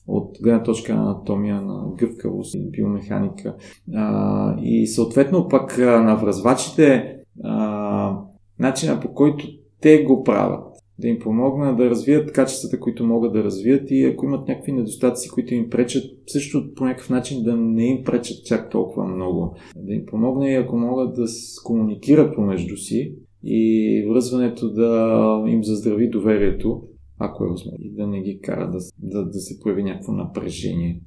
от 0.10 0.38
гледна 0.44 0.64
точка 0.64 0.96
на 0.96 1.02
анатомия, 1.02 1.62
на 1.62 1.84
гъвкавост 1.98 2.56
и 2.56 2.70
биомеханика. 2.70 3.56
А, 3.96 4.56
и 4.62 4.88
съответно 4.88 5.48
пък 5.50 5.78
на 5.78 6.16
връзвачите 6.16 7.16
а, 7.44 8.18
начина 8.60 9.00
по 9.00 9.14
който 9.14 9.46
те 9.82 10.04
го 10.04 10.24
правят 10.24 10.70
да 11.00 11.08
им 11.08 11.20
помогна 11.20 11.76
да 11.76 11.90
развият 11.90 12.32
качествата, 12.32 12.80
които 12.80 13.06
могат 13.06 13.34
да 13.34 13.44
развият 13.44 13.92
и 13.92 14.04
ако 14.04 14.26
имат 14.26 14.48
някакви 14.48 14.72
недостатъци, 14.72 15.30
които 15.30 15.54
им 15.54 15.70
пречат, 15.70 16.04
също 16.28 16.74
по 16.76 16.86
някакъв 16.86 17.10
начин 17.10 17.44
да 17.44 17.56
не 17.58 17.86
им 17.86 18.04
пречат 18.04 18.46
чак 18.46 18.70
толкова 18.70 19.08
много. 19.08 19.56
Да 19.76 19.94
им 19.94 20.06
помогна 20.06 20.50
и 20.50 20.56
ако 20.56 20.78
могат 20.78 21.16
да 21.16 21.26
комуникират 21.64 22.36
помежду 22.36 22.78
си 22.78 23.16
и 23.44 24.06
връзването 24.10 24.70
да 24.70 25.44
им 25.48 25.64
заздрави 25.64 26.10
доверието, 26.10 26.82
ако 27.20 27.46
е 27.46 27.50
възможно, 27.50 27.78
и 27.80 27.92
да 27.92 28.08
не 28.08 28.22
ги 28.22 28.40
кара 28.40 28.72
да, 28.72 28.80
да, 28.98 29.26
да 29.26 29.40
се 29.40 29.60
появи 29.60 29.84
някакво 29.84 30.12
напрежение. 30.12 31.02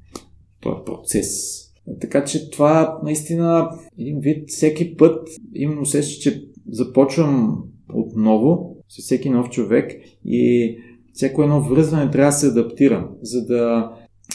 Това 0.60 0.76
е 0.80 0.84
процес. 0.84 1.62
Така 2.00 2.24
че 2.24 2.50
това 2.50 3.00
наистина 3.04 3.70
един 3.98 4.20
вид 4.20 4.50
всеки 4.50 4.96
път 4.96 5.28
имам 5.54 5.82
усеща, 5.82 6.20
че 6.20 6.44
започвам 6.70 7.64
отново 7.94 8.76
с 8.88 9.02
всеки 9.02 9.30
нов 9.30 9.50
човек 9.50 9.92
и 10.24 10.76
всяко 11.12 11.42
едно 11.42 11.60
връзване 11.60 12.10
трябва 12.10 12.28
да 12.28 12.36
се 12.36 12.46
адаптира, 12.46 13.08
за 13.22 13.46
да, 13.46 13.92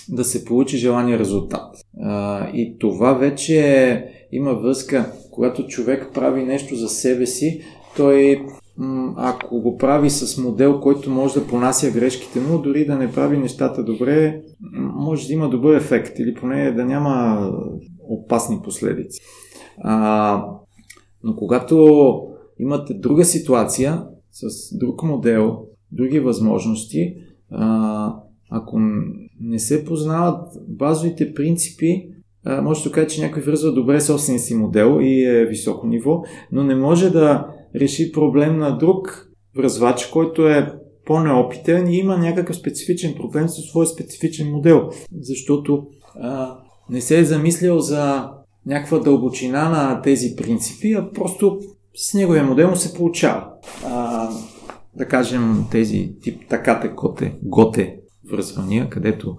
да 0.09 0.23
се 0.23 0.45
получи 0.45 0.77
желания 0.77 1.19
резултат. 1.19 1.75
А, 2.01 2.49
и 2.49 2.77
това 2.79 3.13
вече 3.13 4.05
има 4.31 4.53
връзка, 4.53 5.13
когато 5.31 5.67
човек 5.67 6.09
прави 6.13 6.43
нещо 6.43 6.75
за 6.75 6.89
себе 6.89 7.25
си, 7.25 7.61
той 7.97 8.45
ако 9.15 9.61
го 9.61 9.77
прави 9.77 10.09
с 10.09 10.37
модел, 10.37 10.79
който 10.79 11.11
може 11.11 11.33
да 11.33 11.47
понася 11.47 11.91
грешките 11.91 12.39
му, 12.39 12.59
дори 12.59 12.85
да 12.85 12.95
не 12.95 13.11
прави 13.11 13.37
нещата 13.37 13.83
добре, 13.83 14.41
може 14.95 15.27
да 15.27 15.33
има 15.33 15.49
добър 15.49 15.75
ефект 15.75 16.19
или 16.19 16.33
поне 16.33 16.71
да 16.71 16.85
няма 16.85 17.41
опасни 17.99 18.59
последици. 18.63 19.19
А, 19.83 20.45
но 21.23 21.35
когато 21.35 21.87
имате 22.59 22.93
друга 22.93 23.25
ситуация, 23.25 24.03
с 24.31 24.77
друг 24.77 25.03
модел, 25.03 25.59
други 25.91 26.19
възможности, 26.19 27.15
а, 27.51 28.15
ако 28.49 28.79
не 29.41 29.59
се 29.59 29.85
познават 29.85 30.47
базовите 30.67 31.33
принципи, 31.33 32.09
а, 32.45 32.61
може 32.61 32.83
да 32.83 32.91
каже, 32.91 33.07
че 33.07 33.21
някой 33.21 33.41
връзва 33.41 33.71
добре 33.71 34.01
собствения 34.01 34.39
си 34.39 34.55
модел 34.55 34.99
и 35.01 35.23
е 35.25 35.45
високо 35.45 35.87
ниво, 35.87 36.21
но 36.51 36.63
не 36.63 36.75
може 36.75 37.09
да 37.09 37.47
реши 37.75 38.11
проблем 38.11 38.57
на 38.57 38.77
друг 38.77 39.27
връзвач, 39.55 40.05
който 40.05 40.47
е 40.47 40.73
по-неопитен 41.05 41.87
и 41.87 41.97
има 41.97 42.17
някакъв 42.17 42.55
специфичен 42.55 43.13
проблем 43.15 43.49
със 43.49 43.65
свой 43.65 43.87
специфичен 43.87 44.51
модел, 44.51 44.89
защото 45.21 45.87
а, 46.21 46.57
не 46.89 47.01
се 47.01 47.19
е 47.19 47.23
замислял 47.23 47.79
за 47.79 48.29
някаква 48.65 48.99
дълбочина 48.99 49.69
на 49.69 50.01
тези 50.01 50.35
принципи, 50.35 50.93
а 50.93 51.11
просто 51.11 51.59
с 51.95 52.13
неговия 52.13 52.43
модел 52.43 52.75
се 52.75 52.93
получава. 52.93 53.45
А, 53.85 54.29
да 54.95 55.07
кажем 55.07 55.65
тези 55.71 56.13
тип 56.21 56.49
такате 56.49 56.95
коте, 56.95 57.35
готе 57.43 57.99
връзвания, 58.31 58.89
където 58.89 59.37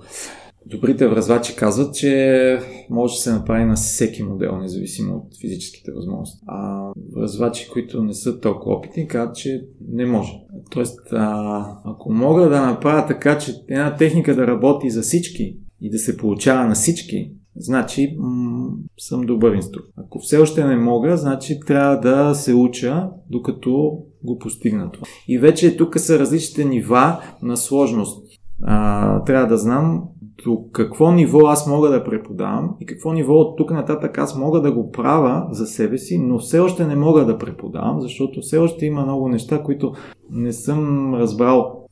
добрите 0.66 1.08
връзвачи 1.08 1.56
казват, 1.56 1.94
че 1.94 2.60
може 2.90 3.14
да 3.14 3.20
се 3.20 3.32
направи 3.32 3.64
на 3.64 3.74
всеки 3.74 4.22
модел, 4.22 4.58
независимо 4.58 5.14
от 5.14 5.40
физическите 5.40 5.92
възможности. 5.92 6.44
А 6.46 6.90
връзвачи, 7.16 7.68
които 7.72 8.02
не 8.02 8.14
са 8.14 8.40
толкова 8.40 8.74
опитни, 8.74 9.08
казват, 9.08 9.36
че 9.36 9.64
не 9.88 10.06
може. 10.06 10.32
Тоест, 10.70 11.00
а, 11.12 11.64
ако 11.84 12.12
мога 12.12 12.48
да 12.48 12.66
направя 12.66 13.06
така, 13.06 13.38
че 13.38 13.54
една 13.68 13.96
техника 13.96 14.34
да 14.34 14.46
работи 14.46 14.90
за 14.90 15.02
всички 15.02 15.56
и 15.80 15.90
да 15.90 15.98
се 15.98 16.16
получава 16.16 16.66
на 16.66 16.74
всички, 16.74 17.32
значи 17.56 18.16
м- 18.18 18.70
съм 18.98 19.20
добър 19.20 19.54
инструктор. 19.54 19.92
Ако 19.96 20.18
все 20.18 20.38
още 20.38 20.64
не 20.64 20.76
мога, 20.76 21.16
значи 21.16 21.60
трябва 21.66 22.00
да 22.00 22.34
се 22.34 22.54
уча, 22.54 23.08
докато 23.30 23.98
го 24.24 24.38
постигна 24.38 24.90
това. 24.90 25.06
И 25.28 25.38
вече 25.38 25.76
тук 25.76 25.98
са 25.98 26.18
различните 26.18 26.64
нива 26.64 27.20
на 27.42 27.56
сложност. 27.56 28.28
А, 28.62 29.24
трябва 29.24 29.46
да 29.46 29.58
знам 29.58 30.08
до 30.44 30.64
какво 30.72 31.12
ниво 31.12 31.46
аз 31.46 31.66
мога 31.66 31.88
да 31.88 32.04
преподавам 32.04 32.76
и 32.80 32.86
какво 32.86 33.12
ниво 33.12 33.34
от 33.34 33.56
тук 33.56 33.70
нататък 33.70 34.18
аз 34.18 34.36
мога 34.36 34.60
да 34.60 34.72
го 34.72 34.90
правя 34.90 35.46
за 35.50 35.66
себе 35.66 35.98
си, 35.98 36.18
но 36.18 36.38
все 36.38 36.58
още 36.58 36.86
не 36.86 36.96
мога 36.96 37.24
да 37.24 37.38
преподавам, 37.38 38.00
защото 38.00 38.40
все 38.40 38.58
още 38.58 38.86
има 38.86 39.02
много 39.02 39.28
неща, 39.28 39.62
които 39.62 39.92
не 40.30 40.52
съм 40.52 41.14
разбрал 41.14 41.86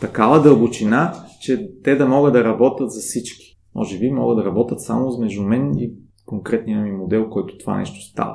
такава 0.00 0.42
дълбочина, 0.42 1.12
че 1.40 1.70
те 1.84 1.96
да 1.96 2.06
могат 2.06 2.32
да 2.32 2.44
работят 2.44 2.90
за 2.90 3.00
всички 3.00 3.48
може 3.78 3.98
би 3.98 4.10
могат 4.10 4.38
да 4.38 4.44
работят 4.44 4.80
само 4.80 5.18
между 5.18 5.42
мен 5.42 5.78
и 5.78 5.92
конкретния 6.26 6.80
ми 6.80 6.92
модел, 6.92 7.30
който 7.30 7.58
това 7.58 7.78
нещо 7.78 8.00
става. 8.00 8.34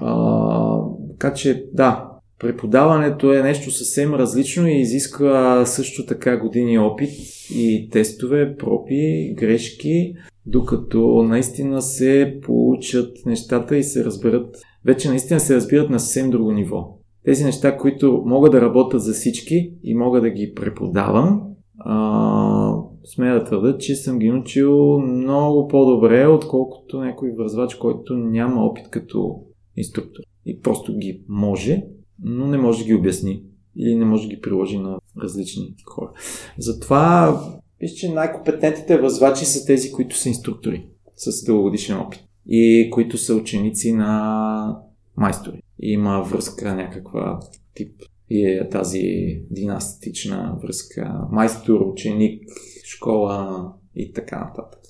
А, 0.00 0.78
така 1.10 1.34
че, 1.34 1.66
да, 1.72 2.11
преподаването 2.42 3.32
е 3.32 3.42
нещо 3.42 3.70
съвсем 3.70 4.14
различно 4.14 4.68
и 4.68 4.80
изисква 4.80 5.66
също 5.66 6.06
така 6.06 6.36
години 6.36 6.78
опит 6.78 7.10
и 7.54 7.88
тестове, 7.92 8.56
проби, 8.56 9.34
грешки, 9.36 10.14
докато 10.46 11.22
наистина 11.22 11.82
се 11.82 12.38
получат 12.42 13.16
нещата 13.26 13.76
и 13.76 13.82
се 13.82 14.04
разберат, 14.04 14.56
вече 14.84 15.08
наистина 15.08 15.40
се 15.40 15.54
разбират 15.56 15.90
на 15.90 16.00
съвсем 16.00 16.30
друго 16.30 16.52
ниво. 16.52 16.98
Тези 17.24 17.44
неща, 17.44 17.76
които 17.76 18.22
могат 18.26 18.52
да 18.52 18.60
работят 18.60 19.02
за 19.02 19.12
всички 19.12 19.74
и 19.82 19.94
мога 19.94 20.20
да 20.20 20.30
ги 20.30 20.52
преподавам, 20.54 21.42
а, 21.78 22.74
смея 23.04 23.34
да 23.34 23.44
твърда, 23.44 23.78
че 23.78 23.94
съм 23.94 24.18
ги 24.18 24.30
научил 24.30 24.98
много 24.98 25.68
по-добре, 25.68 26.26
отколкото 26.26 27.00
някой 27.00 27.30
връзвач, 27.38 27.74
който 27.74 28.14
няма 28.14 28.64
опит 28.64 28.88
като 28.90 29.40
инструктор. 29.76 30.22
И 30.46 30.60
просто 30.60 30.96
ги 30.96 31.24
може, 31.28 31.82
но 32.22 32.46
не 32.46 32.58
може 32.58 32.78
да 32.78 32.84
ги 32.84 32.94
обясни 32.94 33.42
или 33.76 33.94
не 33.94 34.04
може 34.04 34.28
да 34.28 34.34
ги 34.34 34.40
приложи 34.40 34.78
на 34.78 34.98
различни 35.22 35.74
хора. 35.86 36.10
Затова 36.58 37.40
виж, 37.80 37.92
че 37.92 38.12
най-компетентните 38.12 38.98
връзвачи 38.98 39.44
са 39.44 39.66
тези, 39.66 39.92
които 39.92 40.16
са 40.16 40.28
инструктори 40.28 40.86
с 41.16 41.44
дългогодишен 41.44 41.98
опит 41.98 42.20
и 42.46 42.90
които 42.92 43.18
са 43.18 43.34
ученици 43.34 43.92
на 43.92 44.78
майстори. 45.16 45.62
Има 45.78 46.22
връзка 46.22 46.74
някаква 46.74 47.40
тип 47.74 48.02
и 48.30 48.46
е 48.46 48.68
тази 48.68 49.02
династична 49.50 50.58
връзка 50.62 51.20
майстор, 51.32 51.80
ученик, 51.80 52.42
школа 52.84 53.66
и 53.96 54.12
така 54.12 54.38
нататък. 54.40 54.80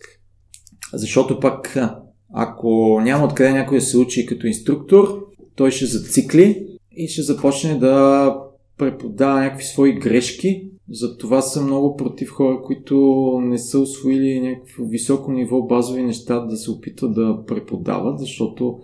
Защото 0.93 1.41
пък, 1.41 1.77
ако 2.35 3.01
няма 3.03 3.25
откъде 3.25 3.53
някой 3.53 3.79
да 3.79 3.85
се 3.85 3.99
учи 3.99 4.27
като 4.27 4.47
инструктор, 4.47 5.27
той 5.55 5.71
ще 5.71 5.87
зацикли 5.87 6.72
и 6.97 7.09
ще 7.09 7.23
започне 7.23 7.79
да 7.79 8.37
преподава 8.79 9.41
някакви 9.41 9.65
свои 9.65 9.93
грешки. 9.93 10.69
Затова 10.91 11.41
съм 11.41 11.65
много 11.65 11.97
против 11.97 12.31
хора, 12.31 12.63
които 12.63 12.97
не 13.43 13.59
са 13.59 13.79
освоили 13.79 14.41
някакво 14.41 14.85
високо 14.85 15.33
ниво 15.33 15.63
базови 15.63 16.03
неща 16.03 16.41
да 16.41 16.57
се 16.57 16.71
опитват 16.71 17.15
да 17.15 17.45
преподават, 17.47 18.19
защото 18.19 18.79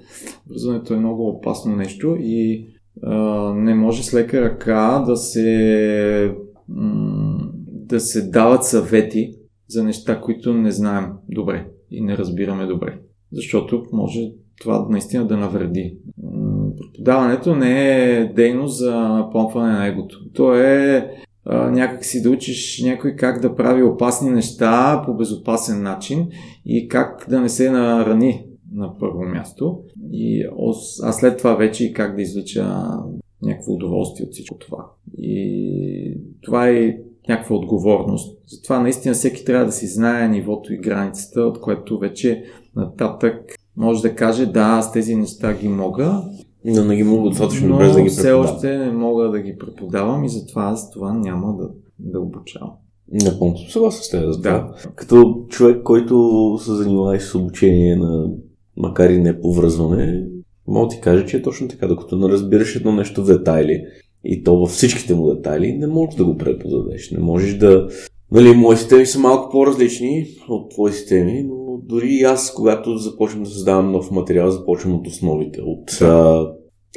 образованието 0.47 0.95
е 0.95 0.99
много 0.99 1.29
опасно 1.29 1.77
нещо 1.77 2.17
и 2.21 2.67
а, 3.03 3.55
не 3.55 3.75
може 3.75 4.03
с 4.03 4.15
лека 4.15 4.41
ръка 4.41 5.05
да 5.07 5.17
се 5.17 6.35
да 7.69 8.01
се 8.01 8.29
дават 8.29 8.65
съвети 8.65 9.35
за 9.69 9.85
неща, 9.85 10.21
които 10.21 10.55
не 10.55 10.71
знаем 10.71 11.07
добре 11.29 11.67
и 11.91 12.01
не 12.01 12.17
разбираме 12.17 12.67
добре. 12.67 12.99
Защото 13.33 13.85
може 13.93 14.33
това 14.61 14.87
наистина 14.91 15.27
да 15.27 15.37
навреди. 15.37 15.97
Преподаването 16.93 17.55
не 17.55 18.03
е 18.03 18.25
дейност 18.25 18.79
за 18.79 18.95
напомпване 18.97 19.73
на 19.73 19.87
егото. 19.87 20.33
То 20.33 20.55
е 20.55 21.11
а, 21.45 21.71
някак 21.71 22.05
си 22.05 22.23
да 22.23 22.31
учиш 22.31 22.83
някой 22.83 23.17
как 23.17 23.41
да 23.41 23.55
прави 23.55 23.83
опасни 23.83 24.31
неща 24.31 25.03
по 25.07 25.15
безопасен 25.15 25.83
начин 25.83 26.29
и 26.67 26.89
как 26.89 27.27
да 27.29 27.41
не 27.41 27.49
се 27.49 27.71
нарани 27.71 28.45
на 28.73 28.99
първо 28.99 29.25
място. 29.25 29.81
И 30.13 30.45
аз 31.03 31.17
след 31.17 31.39
това 31.39 31.55
вече 31.55 31.85
и 31.85 31.93
как 31.93 32.17
да 32.17 32.23
извлеча 32.23 32.77
някакво 33.43 33.73
удоволствие 33.73 34.27
от 34.27 34.33
всичко 34.33 34.59
това. 34.59 34.87
И 35.19 36.21
това 36.43 36.69
е 36.69 36.97
някаква 37.29 37.57
отговорност. 37.57 38.39
Затова 38.47 38.81
наистина 38.81 39.15
всеки 39.15 39.45
трябва 39.45 39.67
да 39.67 39.73
си 39.73 39.87
знае 39.87 40.29
нивото 40.29 40.73
и 40.73 40.79
границата, 40.79 41.41
от 41.41 41.61
което 41.61 41.99
вече 41.99 42.45
нататък 42.77 43.55
може 43.77 44.03
да 44.03 44.15
каже 44.15 44.47
да, 44.47 44.61
аз 44.61 44.93
тези 44.93 45.17
неща 45.17 45.55
ги 45.55 45.69
мога 45.69 46.23
Но 46.69 46.85
не 46.85 46.97
ги 46.97 47.03
мога 47.03 47.29
достатъчно 47.29 47.69
но 47.69 47.73
добре 47.73 47.89
да 47.89 48.03
ги 48.03 48.09
все 48.09 48.23
преподавам. 48.23 48.55
още 48.55 48.79
не 48.79 48.93
мога 48.93 49.31
да 49.31 49.41
ги 49.41 49.59
преподавам 49.59 50.25
и 50.25 50.29
затова 50.29 50.63
аз 50.63 50.91
това 50.91 51.13
няма 51.13 51.57
да, 51.57 51.69
да 51.99 52.21
обучавам. 52.21 52.71
Напълно 53.13 53.57
съм 53.57 53.69
съгласен 53.71 54.03
с 54.03 54.11
теб 54.11 54.33
за 54.33 54.43
това. 54.43 54.51
Да. 54.51 54.91
Като 54.95 55.45
човек, 55.49 55.83
който 55.83 56.59
се 56.61 56.73
занимава 56.73 57.17
и 57.17 57.21
с 57.21 57.35
обучение 57.35 57.97
на, 57.97 58.31
макар 58.77 59.11
и 59.11 59.19
не 59.19 59.41
по 59.41 59.53
връзване, 59.53 60.27
мога 60.67 60.87
да 60.87 60.95
ти 60.95 61.01
кажа, 61.01 61.27
че 61.27 61.37
е 61.37 61.43
точно 61.43 61.69
така. 61.69 61.87
Докато 61.87 62.17
не 62.17 62.29
разбираш 62.29 62.77
едно 62.77 62.93
нещо 62.93 63.23
в 63.25 63.27
детайли, 63.27 63.85
и 64.25 64.45
то 64.45 64.59
във 64.59 64.71
всичките 64.71 65.15
му 65.15 65.35
детайли, 65.35 65.73
не 65.73 65.87
можеш 65.87 66.15
да 66.15 66.25
го 66.25 66.37
преподадеш. 66.37 67.11
Не 67.11 67.19
можеш 67.19 67.55
да... 67.55 67.89
Нали, 68.33 68.57
мои 68.57 68.77
системи 68.77 69.07
са 69.07 69.19
малко 69.19 69.51
по-различни 69.51 70.27
от 70.49 70.71
твои 70.71 70.93
системи, 70.93 71.43
но 71.43 71.79
дори 71.83 72.09
и 72.09 72.23
аз, 72.23 72.55
когато 72.55 72.97
започвам 72.97 73.43
да 73.43 73.51
създавам 73.51 73.93
нов 73.93 74.11
материал, 74.11 74.51
започвам 74.51 74.95
от 74.95 75.07
основите, 75.07 75.63
от 75.63 76.03
а, 76.03 76.47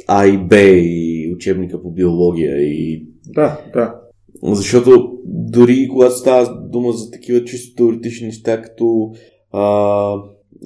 А 0.06 0.26
и 0.26 0.38
Б 0.38 0.56
и 0.62 1.32
учебника 1.36 1.82
по 1.82 1.90
биология 1.90 2.58
и 2.58 3.06
Да, 3.28 3.60
да. 3.72 3.94
защото 4.42 5.12
дори 5.24 5.88
когато 5.90 6.14
става 6.14 6.68
дума 6.68 6.92
за 6.92 7.10
такива 7.10 7.44
чисто 7.44 7.76
теоретични 7.76 8.26
неща, 8.26 8.62
като 8.62 9.12
а, 9.52 9.62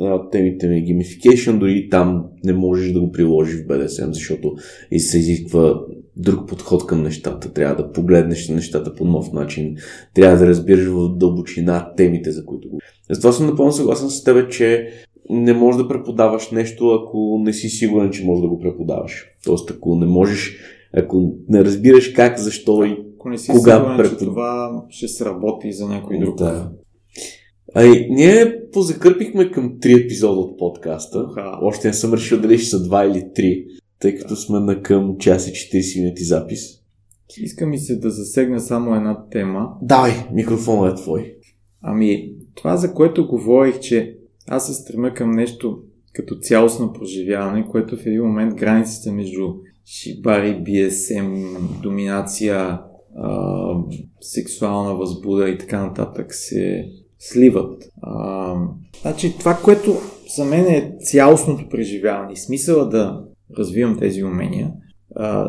а, 0.00 0.30
темите 0.30 0.68
на 0.68 0.74
gamification, 0.74 1.58
дори 1.58 1.88
там 1.90 2.24
не 2.44 2.52
можеш 2.52 2.92
да 2.92 3.00
го 3.00 3.12
приложиш 3.12 3.56
в 3.56 3.66
BDSM, 3.66 4.10
защото 4.12 4.54
и 4.90 5.00
се 5.00 5.18
изисква 5.18 5.80
друг 6.16 6.48
подход 6.48 6.86
към 6.86 7.02
нещата. 7.02 7.52
Трябва 7.52 7.76
да 7.76 7.92
погледнеш 7.92 8.48
нещата 8.48 8.94
по 8.94 9.04
нов 9.04 9.32
начин. 9.32 9.76
Трябва 10.14 10.38
да 10.38 10.46
разбираш 10.46 10.84
в 10.84 11.16
дълбочина 11.16 11.92
темите, 11.96 12.30
за 12.30 12.44
които 12.44 12.68
го. 12.68 12.78
Затова 13.10 13.32
съм 13.32 13.46
напълно 13.46 13.72
съгласен 13.72 14.10
с 14.10 14.24
теб, 14.24 14.50
че 14.50 14.88
не 15.30 15.52
можеш 15.52 15.82
да 15.82 15.88
преподаваш 15.88 16.50
нещо, 16.50 16.88
ако 16.90 17.38
не 17.44 17.52
си 17.52 17.68
сигурен, 17.68 18.10
че 18.10 18.24
можеш 18.24 18.42
да 18.42 18.48
го 18.48 18.58
преподаваш. 18.60 19.26
Тоест, 19.44 19.70
ако 19.70 19.96
не 19.96 20.06
можеш, 20.06 20.56
ако 20.96 21.34
не 21.48 21.64
разбираш 21.64 22.08
как, 22.08 22.38
защо 22.38 22.84
и 22.84 22.96
Ако 23.18 23.28
не 23.28 23.38
си 23.38 23.50
Кога 23.50 23.76
сигурен, 23.76 23.96
препод- 23.96 24.18
че 24.18 24.24
това 24.24 24.84
ще 24.88 25.08
сработи 25.08 25.72
за 25.72 25.88
някой 25.88 26.18
друг. 26.18 26.38
Да. 26.38 26.70
Ай, 27.74 28.06
ние 28.10 28.62
позакърпихме 28.72 29.50
към 29.50 29.76
три 29.80 29.92
епизода 29.92 30.40
от 30.40 30.58
подкаста. 30.58 31.26
Уха. 31.30 31.58
Още 31.62 31.88
не 31.88 31.94
съм 31.94 32.14
решил 32.14 32.40
дали 32.40 32.58
ще 32.58 32.68
са 32.68 32.82
два 32.82 33.04
или 33.04 33.24
три, 33.34 33.64
тъй 34.00 34.14
като 34.14 34.36
сме 34.36 34.60
на 34.60 34.82
към 34.82 35.16
час 35.18 35.48
и 35.48 35.52
40 35.52 36.00
минути 36.02 36.24
запис. 36.24 36.60
Иска 37.38 37.66
ми 37.66 37.78
се 37.78 37.96
да 37.96 38.10
засегна 38.10 38.60
само 38.60 38.94
една 38.94 39.24
тема. 39.30 39.68
Давай, 39.82 40.12
микрофонът 40.32 40.98
е 40.98 41.02
твой. 41.02 41.34
Ами, 41.82 42.32
това 42.54 42.76
за 42.76 42.94
което 42.94 43.28
говорих, 43.28 43.80
че 43.80 44.15
аз 44.48 44.66
се 44.66 44.74
стремя 44.74 45.14
към 45.14 45.30
нещо 45.30 45.82
като 46.12 46.36
цялостно 46.36 46.92
преживяване, 46.92 47.68
което 47.70 47.96
в 47.96 48.06
един 48.06 48.22
момент 48.22 48.54
границите 48.54 49.12
между 49.12 49.54
шибари, 49.86 50.62
BSM, 50.66 51.58
доминация, 51.82 52.80
а, 53.16 53.74
сексуална 54.20 54.94
възбуда 54.94 55.48
и 55.48 55.58
така 55.58 55.86
нататък 55.86 56.34
се 56.34 56.88
сливат. 57.18 57.82
А, 58.02 58.54
значи 59.02 59.38
това, 59.38 59.54
което 59.64 59.96
за 60.36 60.44
мен 60.44 60.66
е 60.66 60.96
цялостното 61.00 61.68
преживяване 61.68 62.32
и 62.32 62.36
смисъла 62.36 62.88
да 62.88 63.24
развивам 63.58 63.98
тези 63.98 64.24
умения, 64.24 64.72
а, 65.16 65.48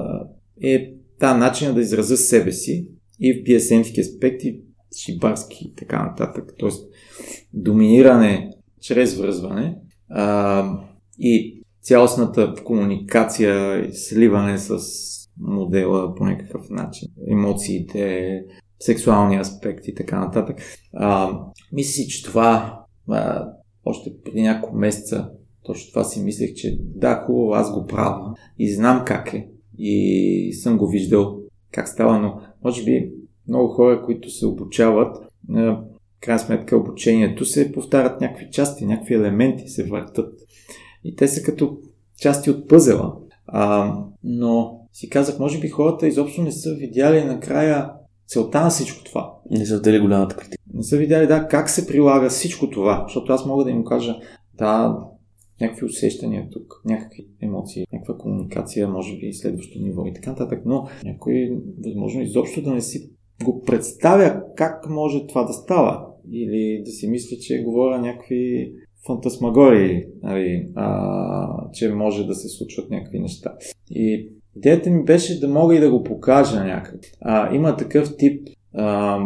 е 0.64 0.94
та 1.20 1.38
начина 1.38 1.74
да 1.74 1.82
изразя 1.82 2.18
себе 2.18 2.52
си 2.52 2.88
и 3.20 3.34
в 3.34 3.44
BSM-ски 3.44 4.02
аспекти, 4.02 4.60
шибарски 4.98 5.66
и 5.66 5.76
така 5.76 6.06
нататък. 6.06 6.54
Тоест, 6.58 6.90
доминиране 7.54 8.57
чрез 8.88 9.16
връзване. 9.16 9.78
А, 10.10 10.80
и 11.20 11.64
цялостната 11.82 12.54
комуникация 12.64 13.86
и 13.86 13.94
сливане 13.94 14.58
с 14.58 14.80
модела 15.40 16.16
по 16.16 16.26
някакъв 16.26 16.70
начин, 16.70 17.08
емоциите, 17.32 18.42
сексуални 18.80 19.38
аспекти 19.38 19.92
и 19.92 19.96
така 19.96 20.20
нататък. 20.20 20.58
А, 20.94 21.40
мисля 21.74 21.92
си, 21.92 22.08
че 22.08 22.24
това 22.24 22.80
а, 23.10 23.46
още 23.86 24.10
преди 24.24 24.42
няколко 24.42 24.78
месеца 24.78 25.30
точно 25.68 25.92
това 25.92 26.04
си 26.04 26.24
мислех, 26.24 26.54
че 26.54 26.78
да, 26.80 27.24
хубаво, 27.26 27.54
аз 27.54 27.74
го 27.74 27.88
правя. 27.88 28.34
И 28.60 28.74
знам 28.74 29.04
как 29.06 29.34
е. 29.34 29.48
И 29.78 30.54
съм 30.54 30.78
го 30.78 30.88
виждал 30.88 31.40
как 31.72 31.88
става, 31.88 32.20
но 32.20 32.42
може 32.64 32.84
би 32.84 33.12
много 33.48 33.68
хора, 33.68 34.04
които 34.06 34.30
се 34.30 34.46
обучават, 34.46 35.18
крайна 36.22 36.40
сметка 36.40 36.78
обучението 36.78 37.46
се 37.46 37.72
повтарят 37.72 38.22
някакви 38.22 38.50
части, 38.52 38.86
някакви 38.86 39.14
елементи 39.14 39.68
се 39.68 39.84
въртат. 39.84 40.34
И 41.04 41.16
те 41.16 41.28
са 41.28 41.44
като 41.44 41.78
части 42.20 42.50
от 42.50 42.70
пъзела. 42.70 43.16
А, 43.48 43.94
но 44.24 44.80
си 44.94 45.10
казах, 45.10 45.40
може 45.40 45.60
би 45.60 45.70
хората 45.70 46.08
изобщо 46.08 46.42
не 46.42 46.52
са 46.52 46.76
видяли 46.76 47.24
накрая 47.24 47.92
целта 48.28 48.62
на 48.62 48.70
всичко 48.70 49.04
това. 49.04 49.34
Не 49.52 49.66
са 49.66 49.82
дали 49.82 50.00
голямата 50.00 50.36
критика. 50.36 50.64
Не 50.74 50.84
са 50.84 50.98
видяли, 50.98 51.28
да, 51.28 51.48
как 51.48 51.70
се 51.70 51.88
прилага 51.88 52.30
всичко 52.30 52.70
това. 52.70 53.04
Защото 53.08 53.34
аз 53.34 53.46
мога 53.46 53.64
да 53.64 53.72
им 53.72 53.84
кажа, 53.84 54.20
да, 54.54 55.00
някакви 55.62 55.86
усещания 55.86 56.48
тук, 56.52 56.82
някакви 56.86 57.28
емоции, 57.42 57.86
някаква 57.94 58.18
комуникация, 58.18 58.88
може 58.88 59.18
би 59.18 59.34
следващо 59.34 59.80
ниво 59.80 60.06
и 60.06 60.14
така 60.14 60.30
нататък, 60.30 60.62
но 60.66 60.88
някой, 61.04 61.58
възможно, 61.86 62.22
изобщо 62.22 62.62
да 62.62 62.74
не 62.74 62.82
си 62.82 63.12
го 63.44 63.62
представя 63.62 64.44
как 64.56 64.90
може 64.90 65.28
това 65.28 65.44
да 65.44 65.54
става. 65.54 66.06
Или 66.32 66.84
да 66.86 66.92
си 66.92 67.08
мисли, 67.08 67.40
че 67.40 67.64
говоря 67.64 68.02
някакви 68.02 68.74
фантасмагории, 69.08 70.04
нали, 70.24 70.68
а, 70.76 71.70
че 71.74 71.94
може 71.94 72.28
да 72.28 72.36
се 72.36 72.48
случват 72.48 72.90
някакви 72.90 73.20
неща. 73.20 73.56
И 73.90 74.30
идеята 74.56 74.90
ми 74.90 75.04
беше 75.04 75.40
да 75.40 75.48
мога 75.48 75.76
и 75.76 75.80
да 75.80 75.92
го 75.92 76.04
покажа 76.04 76.64
някак. 76.64 77.00
А, 77.22 77.56
има 77.56 77.78
такъв 77.78 78.18
тип 78.18 78.48
а, 78.74 79.20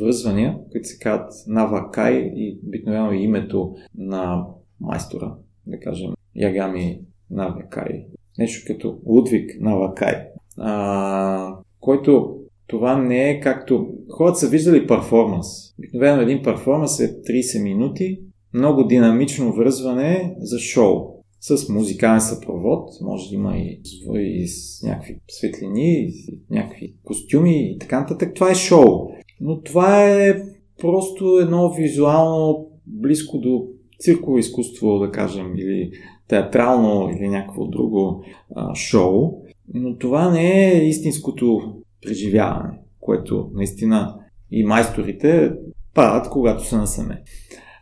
връзвания, 0.00 0.58
които 0.72 0.88
се 0.88 0.98
казват 0.98 1.32
Навакай 1.46 2.32
и 2.34 2.60
обикновено 2.66 3.12
името 3.12 3.74
на 3.98 4.46
майстора, 4.80 5.34
да 5.66 5.80
кажем 5.80 6.10
Ягами 6.36 7.00
Навакай. 7.30 8.06
Нещо 8.38 8.64
като 8.66 8.98
Лудвиг 9.06 9.50
Навакай. 9.60 10.14
А, 10.58 11.56
който 11.80 12.39
това 12.70 12.96
не 12.96 13.30
е 13.30 13.40
както... 13.40 13.86
Хората 14.10 14.38
са 14.38 14.48
виждали 14.48 14.86
перформанс. 14.86 15.46
Обикновено 15.78 16.22
един 16.22 16.42
перформанс 16.42 17.00
е 17.00 17.22
30 17.22 17.62
минути, 17.62 18.20
много 18.54 18.84
динамично 18.84 19.52
връзване 19.52 20.34
за 20.38 20.58
шоу. 20.58 21.20
С 21.40 21.68
музикален 21.68 22.20
съпровод, 22.20 22.90
може 23.02 23.28
да 23.28 23.34
има 23.34 23.56
и, 23.56 23.80
и 24.14 24.48
с 24.48 24.82
някакви 24.82 25.16
светлини, 25.28 25.92
и 25.92 26.14
някакви 26.50 26.94
костюми 27.04 27.72
и 27.72 27.78
така 27.78 28.00
нататък. 28.00 28.34
Това 28.34 28.50
е 28.50 28.54
шоу. 28.54 29.10
Но 29.40 29.60
това 29.60 30.10
е 30.10 30.42
просто 30.80 31.38
едно 31.42 31.72
визуално 31.72 32.66
близко 32.86 33.38
до 33.38 33.66
цирково 33.98 34.38
изкуство, 34.38 34.98
да 34.98 35.10
кажем, 35.10 35.56
или 35.56 35.90
театрално, 36.28 37.10
или 37.10 37.28
някакво 37.28 37.66
друго 37.66 38.24
а, 38.54 38.74
шоу. 38.74 39.42
Но 39.74 39.96
това 39.96 40.30
не 40.30 40.72
е 40.72 40.88
истинското 40.88 41.74
преживяване, 42.02 42.78
което 43.00 43.50
наистина 43.54 44.14
и 44.50 44.64
майсторите 44.64 45.52
правят, 45.94 46.30
когато 46.30 46.64
са 46.64 46.78
насаме. 46.78 47.22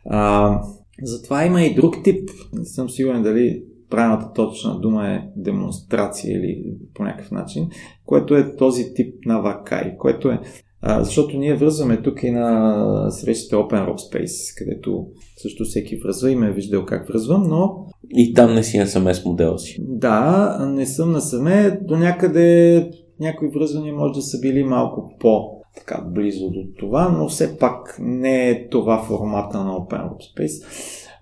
А, 0.06 0.60
затова 1.02 1.44
има 1.44 1.62
и 1.62 1.74
друг 1.74 2.04
тип. 2.04 2.30
Не 2.52 2.64
съм 2.64 2.90
сигурен 2.90 3.22
дали 3.22 3.62
правилната 3.90 4.32
точна 4.32 4.80
дума 4.80 5.08
е 5.08 5.22
демонстрация 5.36 6.38
или 6.38 6.64
по 6.94 7.02
някакъв 7.02 7.30
начин, 7.30 7.68
което 8.06 8.36
е 8.36 8.56
този 8.56 8.94
тип 8.94 9.14
на 9.26 9.40
вакай, 9.40 9.96
което 9.96 10.30
е 10.30 10.40
а, 10.80 11.04
защото 11.04 11.36
ние 11.36 11.54
връзваме 11.54 12.02
тук 12.02 12.22
и 12.22 12.30
на 12.30 13.10
срещите 13.10 13.56
Open 13.56 13.88
Rock 13.88 13.96
Space, 13.96 14.58
където 14.58 15.06
също 15.42 15.64
всеки 15.64 15.96
връзва 15.96 16.30
и 16.30 16.36
ме 16.36 16.46
е 16.46 16.52
виждал 16.52 16.84
как 16.84 17.08
връзвам, 17.08 17.42
но 17.48 17.86
И 18.10 18.34
там 18.34 18.54
не 18.54 18.62
си 18.62 18.78
насаме 18.78 19.14
с 19.14 19.24
модела 19.24 19.58
си. 19.58 19.76
да, 19.80 20.58
не 20.68 20.86
съм 20.86 21.12
насаме. 21.12 21.80
До 21.82 21.96
някъде 21.96 22.90
някои 23.20 23.48
връзвания 23.48 23.94
може 23.94 24.12
да 24.12 24.22
са 24.22 24.40
били 24.40 24.64
малко 24.64 25.14
по 25.20 25.58
така 25.78 26.04
близо 26.06 26.50
до 26.50 26.64
това, 26.78 27.08
но 27.08 27.28
все 27.28 27.58
пак 27.58 27.96
не 28.00 28.50
е 28.50 28.68
това 28.68 29.02
формата 29.02 29.64
на 29.64 29.70
Open 29.70 30.10
Rock 30.10 30.36
Space. 30.36 30.64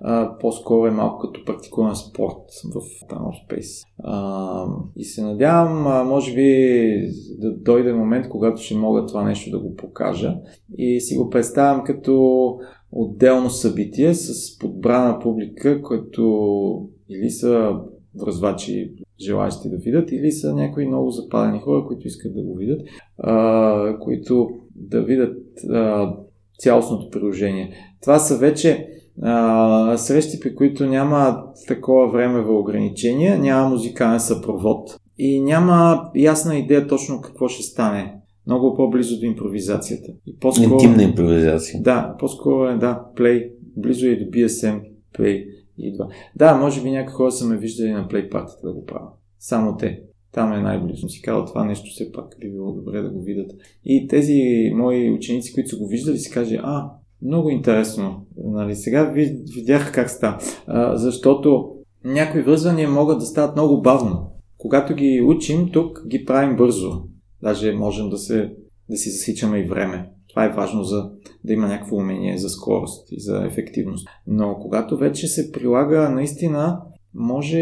А, 0.00 0.38
по-скоро 0.38 0.86
е 0.86 0.90
малко 0.90 1.18
като 1.18 1.44
практикуван 1.44 1.96
спорт 1.96 2.36
в 2.64 2.74
Open 2.74 3.18
Rock 3.18 3.48
Space. 3.48 3.86
А, 3.98 4.66
и 4.96 5.04
се 5.04 5.22
надявам, 5.22 5.86
а, 5.86 6.04
може 6.04 6.34
би, 6.34 7.10
да 7.38 7.52
дойде 7.56 7.92
момент, 7.92 8.28
когато 8.28 8.62
ще 8.62 8.74
мога 8.74 9.06
това 9.06 9.24
нещо 9.24 9.50
да 9.50 9.58
го 9.58 9.76
покажа. 9.76 10.36
И 10.78 11.00
си 11.00 11.16
го 11.16 11.30
представям 11.30 11.84
като 11.84 12.58
отделно 12.92 13.50
събитие 13.50 14.14
с 14.14 14.58
подбрана 14.58 15.18
публика, 15.18 15.82
които 15.82 16.88
или 17.08 17.30
са 17.30 17.72
връзвачи, 18.20 18.92
желаящи 19.20 19.68
да 19.68 19.76
видят, 19.76 20.12
или 20.12 20.32
са 20.32 20.54
някои 20.54 20.86
много 20.86 21.10
запалени 21.10 21.60
хора, 21.60 21.84
които 21.86 22.06
искат 22.06 22.34
да 22.34 22.42
го 22.42 22.54
видят, 22.54 22.80
а, 23.18 23.98
които 23.98 24.48
да 24.74 25.02
видят 25.02 25.38
а, 25.70 26.12
цялостното 26.58 27.10
приложение. 27.10 27.72
Това 28.02 28.18
са 28.18 28.38
вече 28.38 28.88
А, 29.22 29.96
срещи, 29.96 30.40
при 30.40 30.54
които 30.54 30.86
няма 30.86 31.42
такова 31.68 32.08
времево 32.08 32.58
ограничение, 32.58 33.38
няма 33.38 33.68
музикален 33.68 34.20
съпровод 34.20 34.96
и 35.18 35.40
няма 35.40 36.10
ясна 36.16 36.56
идея 36.56 36.86
точно 36.86 37.20
какво 37.20 37.48
ще 37.48 37.62
стане. 37.62 38.14
Много 38.46 38.74
по-близо 38.74 39.20
до 39.20 39.26
импровизацията. 39.26 40.12
И 40.26 40.36
по-скоро... 40.38 40.72
Интимна 40.72 41.02
импровизация. 41.02 41.82
Да, 41.82 42.16
по-скоро 42.18 42.68
е, 42.68 42.76
да, 42.76 43.04
плей. 43.16 43.50
Близо 43.76 44.06
е 44.06 44.16
до 44.16 44.24
BSM, 44.24 44.80
плей 45.12 45.46
идва. 45.78 46.08
Да, 46.36 46.56
може 46.56 46.82
би 46.82 46.90
някои 46.90 47.14
хора 47.14 47.32
са 47.32 47.46
ме 47.46 47.56
виждали 47.56 47.92
на 47.92 48.08
плей 48.08 48.28
партията 48.28 48.66
да 48.66 48.72
го 48.72 48.86
правя. 48.86 49.08
Само 49.38 49.76
те. 49.76 50.02
Там 50.32 50.52
е 50.52 50.60
най-близо. 50.60 51.08
Си 51.08 51.22
казал, 51.22 51.44
това 51.44 51.64
нещо 51.64 51.90
все 51.90 52.12
пак 52.12 52.36
би 52.40 52.50
било 52.50 52.72
добре 52.72 53.02
да 53.02 53.10
го 53.10 53.22
видят. 53.22 53.52
И 53.84 54.08
тези 54.08 54.42
мои 54.74 55.10
ученици, 55.10 55.52
които 55.54 55.68
са 55.68 55.76
го 55.76 55.86
виждали, 55.86 56.18
си 56.18 56.30
каже, 56.30 56.60
а, 56.62 56.90
много 57.22 57.50
интересно. 57.50 58.26
Нали, 58.36 58.74
сега 58.74 59.12
видях 59.56 59.92
как 59.92 60.10
става. 60.10 60.38
А, 60.66 60.96
защото 60.96 61.72
някои 62.04 62.42
връзвания 62.42 62.88
могат 62.88 63.18
да 63.18 63.26
стават 63.26 63.56
много 63.56 63.82
бавно. 63.82 64.30
Когато 64.58 64.94
ги 64.94 65.22
учим, 65.26 65.70
тук 65.72 66.06
ги 66.06 66.24
правим 66.24 66.56
бързо. 66.56 67.02
Даже 67.42 67.72
можем 67.72 68.10
да, 68.10 68.18
се, 68.18 68.52
да 68.90 68.96
си 68.96 69.10
засичаме 69.10 69.58
и 69.58 69.68
време. 69.68 70.10
Това 70.36 70.44
е 70.44 70.52
важно 70.52 70.84
за 70.84 71.10
да 71.44 71.52
има 71.52 71.66
някакво 71.66 71.96
умение 71.96 72.38
за 72.38 72.48
скорост 72.48 73.12
и 73.12 73.20
за 73.20 73.44
ефективност. 73.46 74.08
Но 74.26 74.58
когато 74.62 74.96
вече 74.96 75.26
се 75.26 75.52
прилага 75.52 76.08
наистина, 76.08 76.80
може 77.14 77.58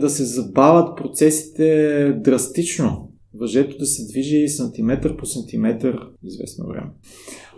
да 0.00 0.10
се 0.10 0.24
забавят 0.24 0.96
процесите 0.96 2.12
драстично. 2.12 3.10
Въжето 3.34 3.78
да 3.78 3.86
се 3.86 4.06
движи 4.06 4.48
сантиметър 4.48 5.16
по 5.16 5.26
сантиметър 5.26 5.98
известно 6.24 6.66
време. 6.66 6.90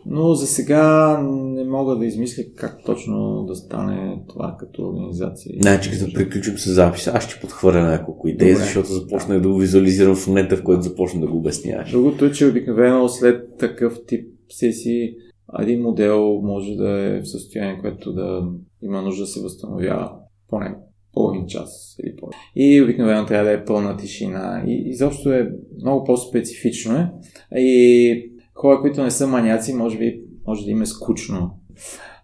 Но 0.07 0.35
за 0.35 0.47
сега 0.47 1.19
не 1.33 1.65
мога 1.65 1.97
да 1.97 2.07
измисля 2.07 2.43
как 2.57 2.85
точно 2.87 3.45
да 3.49 3.55
стане 3.55 4.23
това 4.29 4.57
като 4.61 4.83
организация. 4.83 5.55
Значи, 5.61 5.91
като 5.91 6.13
приключим 6.13 6.59
с 6.59 6.71
записа, 6.71 7.13
аз 7.15 7.25
ще 7.25 7.41
подхвърля 7.41 7.83
няколко 7.83 8.29
идеи, 8.29 8.53
Добре. 8.53 8.65
защото 8.65 8.89
започнах 8.89 9.41
да 9.41 9.49
го 9.49 9.59
визуализирам 9.59 10.15
в 10.15 10.27
момента, 10.27 10.57
в 10.57 10.63
който 10.63 10.83
започна 10.83 11.21
да 11.21 11.27
го 11.27 11.37
обясняваш. 11.37 11.91
Другото 11.91 12.25
е, 12.25 12.33
че 12.33 12.47
обикновено 12.47 13.09
след 13.09 13.59
такъв 13.59 13.99
тип 14.07 14.36
сесии 14.53 15.15
един 15.59 15.83
модел 15.83 16.41
може 16.43 16.75
да 16.75 16.91
е 16.91 17.21
в 17.21 17.29
състояние, 17.29 17.79
което 17.81 18.13
да 18.13 18.49
има 18.83 19.03
нужда 19.03 19.23
да 19.23 19.27
се 19.27 19.43
възстановява 19.43 20.13
поне 20.49 20.75
половин 21.13 21.47
час 21.47 21.97
или 22.05 22.17
по 22.17 22.31
И 22.57 22.83
обикновено 22.83 23.27
трябва 23.27 23.45
да 23.45 23.53
е 23.53 23.65
пълна 23.65 23.97
тишина. 23.97 24.65
И 24.67 24.83
изобщо 24.87 25.33
е 25.33 25.53
много 25.83 26.05
по-специфично 26.05 26.97
е. 26.97 27.11
И 27.61 28.33
хора, 28.55 28.81
които 28.81 29.03
не 29.03 29.11
са 29.11 29.27
маняци, 29.27 29.75
може 29.75 29.99
би 29.99 30.21
може 30.47 30.65
да 30.65 30.71
им 30.71 30.83
е 30.83 30.87
скучно. 30.87 31.51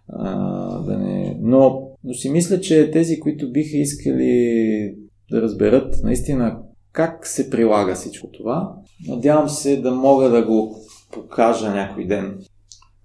А, 0.09 0.79
да 0.79 0.97
не... 0.97 1.37
но, 1.41 1.87
но 2.03 2.13
си 2.13 2.29
мисля, 2.29 2.61
че 2.61 2.91
тези, 2.91 3.19
които 3.19 3.51
биха 3.51 3.77
искали 3.77 4.95
да 5.31 5.41
разберат 5.41 6.03
наистина 6.03 6.59
как 6.91 7.27
се 7.27 7.49
прилага 7.49 7.95
всичко 7.95 8.27
това, 8.31 8.75
надявам 9.07 9.49
се 9.49 9.81
да 9.81 9.91
мога 9.91 10.29
да 10.29 10.45
го 10.45 10.75
покажа 11.13 11.71
някой 11.71 12.05
ден 12.05 12.39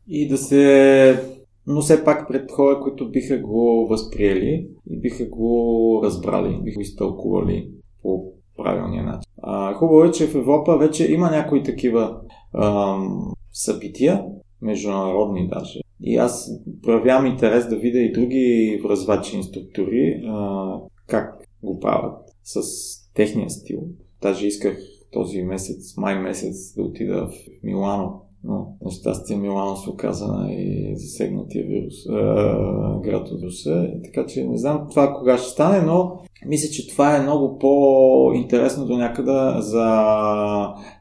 и 0.09 0.29
да 0.29 0.39
се 0.39 1.39
но 1.69 1.81
все 1.81 2.05
пак 2.05 2.29
пред 2.29 2.53
хора, 2.53 2.81
които 2.81 3.11
биха 3.11 3.39
го 3.39 3.87
възприели 3.91 4.69
и 4.91 5.01
биха 5.01 5.27
го 5.27 6.01
разбрали, 6.05 6.61
биха 6.63 6.75
го 6.75 6.81
изтълкували 6.81 7.71
по 8.03 8.33
правилния 8.57 9.05
начин. 9.05 9.33
А, 9.43 9.75
хубаво 9.75 10.05
е, 10.05 10.11
че 10.11 10.27
в 10.27 10.35
Европа 10.35 10.79
вече 10.79 11.13
има 11.13 11.31
някои 11.31 11.63
такива 11.63 12.21
ам, 12.55 13.33
събития, 13.53 14.25
международни 14.63 15.49
даже. 15.49 15.81
И 16.03 16.17
аз 16.17 16.51
проявявам 16.83 17.27
интерес 17.27 17.69
да 17.69 17.77
видя 17.77 17.99
и 17.99 18.13
други 18.13 18.81
връзвачи 18.85 19.37
инструктори 19.37 20.23
а, 20.29 20.73
как 21.07 21.45
го 21.63 21.81
правят 21.81 22.19
с 22.45 22.61
техния 23.15 23.51
стил. 23.51 23.81
Даже 24.23 24.47
исках 24.47 24.79
този 25.13 25.43
месец, 25.43 25.97
май 25.97 26.19
месец, 26.19 26.75
да 26.75 26.83
отида 26.83 27.27
в 27.27 27.33
Милано 27.63 28.29
но 28.45 28.77
на 28.83 28.91
щастие 28.91 29.37
Милано 29.37 29.77
се 29.77 29.91
оказа 29.91 30.47
и 30.49 30.93
засегнатия 30.97 31.67
вирус, 31.67 32.07
е, 32.07 32.11
град 33.01 33.29
от 33.29 33.43
Руса. 33.43 33.91
Така 34.05 34.27
че 34.27 34.47
не 34.47 34.59
знам 34.59 34.87
това 34.91 35.15
кога 35.15 35.39
ще 35.39 35.51
стане, 35.51 35.81
но 35.81 36.19
мисля, 36.47 36.71
че 36.73 36.89
това 36.89 37.17
е 37.17 37.23
много 37.23 37.59
по-интересно 37.59 38.87
до 38.87 38.97
някъде 38.97 39.61
за 39.61 39.89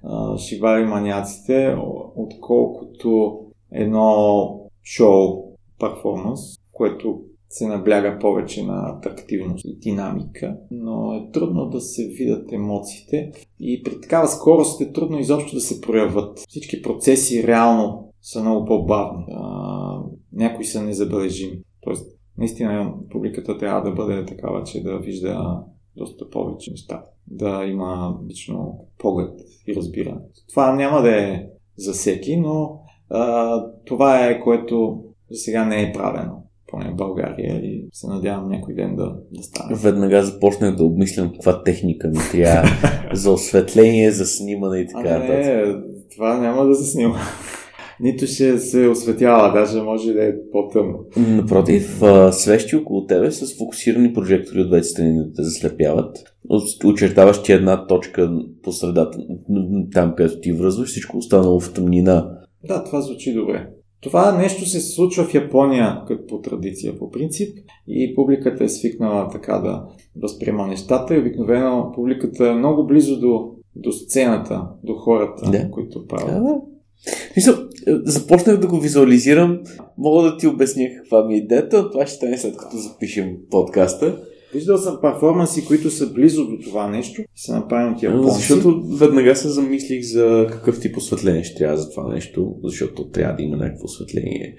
е, 0.04 0.38
шивари 0.38 0.86
маняците, 0.86 1.76
отколкото 2.16 3.40
едно 3.72 4.50
шоу 4.84 5.44
перформанс, 5.80 6.42
което 6.74 7.22
се 7.50 7.68
набляга 7.68 8.20
повече 8.20 8.66
на 8.66 8.94
атрактивност 8.98 9.66
и 9.66 9.80
динамика, 9.80 10.58
но 10.72 11.14
е 11.14 11.32
трудно 11.32 11.70
да 11.70 11.82
се 11.82 12.08
видят 12.08 12.52
емоциите 12.52 13.32
и 13.60 13.84
при 13.84 14.02
такава 14.02 14.28
скорост 14.28 14.82
е 14.82 14.92
трудно 14.92 15.20
изобщо 15.20 15.56
да 15.56 15.62
се 15.62 15.82
проявят. 15.82 16.40
Всички 16.48 16.82
процеси 16.82 17.48
реално 17.48 18.14
са 18.22 18.42
много 18.42 18.66
по-бавни. 18.66 19.26
А, 19.32 20.00
някои 20.34 20.66
са 20.66 20.84
незабележими. 20.84 21.62
Тоест, 21.82 22.18
наистина 22.38 22.94
публиката 23.12 23.58
трябва 23.58 23.90
да 23.90 23.96
бъде 23.96 24.26
такава, 24.26 24.64
че 24.64 24.84
да 24.84 24.98
вижда 24.98 25.64
доста 25.96 26.30
повече 26.30 26.72
неща. 26.72 27.04
Да 27.28 27.66
има 27.66 28.20
лично 28.30 28.80
поглед 28.98 29.40
и 29.68 29.76
разбиране. 29.76 30.22
Това 30.50 30.76
няма 30.76 31.02
да 31.02 31.22
е 31.24 31.46
за 31.78 31.94
всеки, 31.94 32.38
но 32.38 32.80
а, 33.10 33.64
това 33.86 34.26
е 34.26 34.42
което 34.42 35.04
за 35.32 35.38
сега 35.38 35.66
не 35.66 35.82
е 35.82 35.94
правено 35.94 36.47
поне 36.68 36.92
в 36.92 36.96
България 36.96 37.56
и 37.56 37.88
се 37.94 38.08
надявам 38.08 38.50
някой 38.50 38.74
ден 38.74 38.96
да, 38.96 39.16
да 39.32 39.44
стане. 39.44 39.76
Веднага 39.76 40.24
започнах 40.24 40.76
да 40.76 40.84
обмислям 40.84 41.32
каква 41.34 41.64
техника 41.64 42.08
ми 42.08 42.20
трябва 42.32 42.70
за 43.14 43.32
осветление, 43.32 44.12
за 44.12 44.26
снимане 44.26 44.80
и 44.80 44.88
така 44.88 45.20
нататък. 45.20 45.46
Не, 45.46 45.76
това 46.16 46.38
няма 46.38 46.66
да 46.66 46.76
се 46.76 46.92
снима. 46.92 47.16
Нито 48.00 48.26
ще 48.26 48.60
се 48.60 48.88
осветява, 48.88 49.54
даже 49.54 49.82
може 49.82 50.14
да 50.14 50.26
е 50.26 50.34
по-тъмно. 50.52 51.00
Напротив, 51.18 52.02
свещи 52.32 52.76
около 52.76 53.06
тебе 53.06 53.32
с 53.32 53.58
фокусирани 53.58 54.14
прожектори 54.14 54.62
от 54.62 54.68
двете 54.68 54.88
страни 54.88 55.18
да 55.18 55.34
те 55.34 55.44
заслепяват. 55.44 56.18
Очертаваш 56.86 57.44
ти 57.44 57.52
една 57.52 57.88
точка 57.88 58.32
по 58.64 58.72
средата, 58.72 59.18
там 59.94 60.14
където 60.18 60.40
ти 60.40 60.52
връзваш, 60.52 60.90
всичко 60.90 61.18
останало 61.18 61.60
в 61.60 61.74
тъмнина. 61.74 62.30
Да, 62.68 62.84
това 62.84 63.02
звучи 63.02 63.34
добре. 63.34 63.68
Това 64.02 64.38
нещо 64.38 64.66
се 64.66 64.82
случва 64.82 65.24
в 65.24 65.34
Япония 65.34 66.02
като 66.08 66.28
по 66.28 66.42
традиция, 66.42 66.98
по 67.00 67.12
принцип, 67.12 67.58
и 67.88 68.16
публиката 68.16 68.64
е 68.64 68.70
свикнала 68.70 69.30
така 69.30 69.54
да 69.54 69.86
възприема 70.22 70.68
нещата 70.68 71.16
и 71.16 71.20
обикновено 71.20 71.92
публиката 71.96 72.48
е 72.48 72.56
много 72.56 72.88
близо 72.88 73.20
до, 73.20 73.52
до 73.76 73.92
сцената, 73.92 74.68
до 74.84 74.94
хората, 74.94 75.52
да. 75.52 75.72
които 75.72 76.08
правят. 76.08 76.44
Да. 76.44 76.62
Мисля, 77.36 77.68
започнах 77.88 78.58
да 78.58 78.68
го 78.68 78.80
визуализирам. 78.80 79.60
Мога 79.98 80.24
да 80.24 80.38
ти 80.38 80.48
обясня 80.48 80.86
каква 80.98 81.26
ми 81.26 81.34
е 81.34 81.38
идеята, 81.38 81.92
това 81.92 82.06
ще 82.06 82.16
стане 82.16 82.38
след 82.38 82.58
като 82.58 82.78
запишем 82.78 83.38
подкаста. 83.52 84.22
Виждал 84.54 84.78
съм 84.78 84.98
перформанси, 85.02 85.66
които 85.66 85.92
са 85.92 86.14
близо 86.14 86.48
до 86.48 86.58
това 86.64 86.88
нещо 86.88 87.22
и 87.22 87.26
са 87.36 87.56
направени 87.56 87.96
от 87.96 88.04
японци. 88.04 88.36
Защото 88.36 88.84
веднага 88.88 89.36
се 89.36 89.50
замислих 89.50 90.04
за 90.04 90.48
какъв 90.52 90.80
тип 90.80 90.98
осветление 90.98 91.44
ще 91.44 91.58
трябва 91.58 91.78
за 91.78 91.90
това 91.90 92.14
нещо, 92.14 92.56
защото 92.64 93.10
трябва 93.10 93.36
да 93.36 93.44
има 93.44 93.58
някакво 93.58 93.86
осветление. 93.86 94.56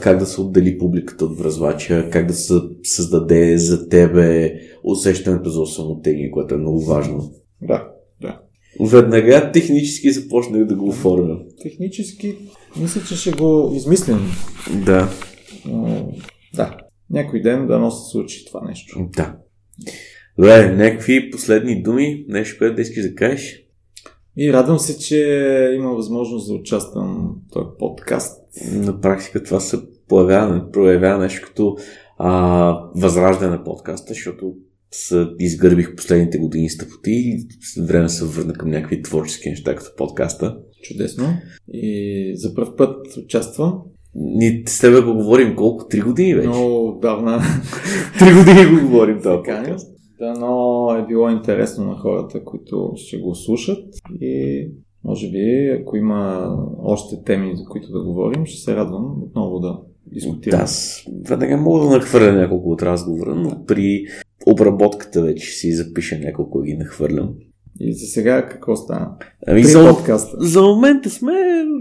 Как 0.00 0.18
да 0.18 0.26
се 0.26 0.40
отдели 0.40 0.78
публиката 0.78 1.24
от 1.24 1.38
връзвача, 1.38 2.08
как 2.12 2.26
да 2.26 2.34
се 2.34 2.54
създаде 2.82 3.58
за 3.58 3.88
тебе 3.88 4.54
усещането 4.84 5.50
за 5.50 5.66
самотение, 5.66 6.30
което 6.30 6.54
е 6.54 6.58
много 6.58 6.80
важно. 6.80 7.32
Да, 7.62 7.88
да. 8.20 8.40
Веднага 8.80 9.50
технически 9.52 10.10
започнах 10.10 10.64
да 10.64 10.74
го 10.74 10.88
оформя. 10.88 11.38
Технически, 11.62 12.36
мисля, 12.80 13.00
че 13.08 13.16
ще 13.16 13.30
го 13.30 13.72
измислим. 13.76 14.18
Да. 14.84 15.08
Да 16.54 16.76
някой 17.10 17.40
ден 17.40 17.66
да 17.66 17.78
носи 17.78 18.10
случи 18.10 18.44
това 18.46 18.60
нещо. 18.60 19.08
Да. 19.16 19.36
Добре, 20.38 20.76
някакви 20.76 21.30
последни 21.30 21.82
думи, 21.82 22.24
нещо, 22.28 22.58
което 22.58 22.76
да 22.76 22.82
искаш 22.82 23.02
да 23.02 23.14
кажеш? 23.14 23.62
И 24.36 24.52
радвам 24.52 24.78
се, 24.78 24.98
че 24.98 25.72
има 25.76 25.90
възможност 25.90 26.48
да 26.48 26.54
участвам 26.54 27.36
в 27.48 27.52
този 27.52 27.66
подкаст. 27.78 28.42
На 28.72 29.00
практика 29.00 29.42
това 29.42 29.60
се 29.60 29.78
появява, 30.08 30.70
проявява 30.70 31.22
нещо 31.22 31.46
като 31.46 31.76
а, 32.18 32.90
възраждане 32.94 33.56
на 33.56 33.64
подкаста, 33.64 34.14
защото 34.14 34.54
се 34.90 35.26
изгърбих 35.38 35.96
последните 35.96 36.38
години 36.38 36.70
с 36.70 36.78
тъпоти 36.78 37.10
и 37.10 37.46
време 37.82 38.08
се 38.08 38.24
върна 38.24 38.52
към 38.52 38.70
някакви 38.70 39.02
творчески 39.02 39.50
неща 39.50 39.74
като 39.74 39.96
подкаста. 39.96 40.58
Чудесно. 40.82 41.26
И 41.72 42.32
за 42.36 42.54
първ 42.54 42.76
път 42.76 43.16
участвам. 43.16 43.82
Ние 44.18 44.62
с 44.66 44.80
тебе 44.80 45.00
го 45.00 45.14
говорим 45.14 45.56
колко? 45.56 45.88
Три 45.88 46.00
години 46.00 46.34
вече? 46.34 46.48
Много 46.48 46.98
давна. 47.02 47.40
Три 48.18 48.34
години 48.34 48.80
го 48.80 48.86
говорим 48.86 49.18
това 49.18 49.42
Да, 50.20 50.34
но 50.40 50.90
е 50.98 51.06
било 51.06 51.30
интересно 51.30 51.84
на 51.84 51.96
хората, 51.96 52.44
които 52.44 52.92
ще 52.96 53.18
го 53.18 53.34
слушат 53.34 53.84
и 54.20 54.66
може 55.04 55.30
би, 55.30 55.70
ако 55.80 55.96
има 55.96 56.50
още 56.82 57.22
теми, 57.24 57.56
за 57.56 57.64
които 57.64 57.92
да 57.92 58.04
говорим, 58.04 58.46
ще 58.46 58.60
се 58.60 58.76
радвам 58.76 59.22
отново 59.22 59.60
да 59.60 59.78
дискутираме. 60.12 60.58
Да, 60.58 60.64
аз 60.64 61.04
веднага 61.28 61.56
мога 61.56 61.80
да 61.80 61.90
нахвърля 61.90 62.32
няколко 62.32 62.70
от 62.70 62.82
разговора, 62.82 63.34
но 63.34 63.64
при 63.66 64.04
обработката 64.46 65.22
вече 65.22 65.46
си 65.46 65.72
запиша 65.72 66.18
няколко 66.18 66.64
и 66.64 66.66
ги 66.66 66.76
нахвърлям. 66.76 67.34
И 67.80 67.92
за 67.92 68.06
сега 68.06 68.48
какво 68.48 68.76
стана? 68.76 69.10
Ами 69.46 69.62
При 69.62 69.68
за, 69.68 69.94
подкаста. 69.94 70.36
за 70.40 70.62
момента 70.62 71.10
сме 71.10 71.32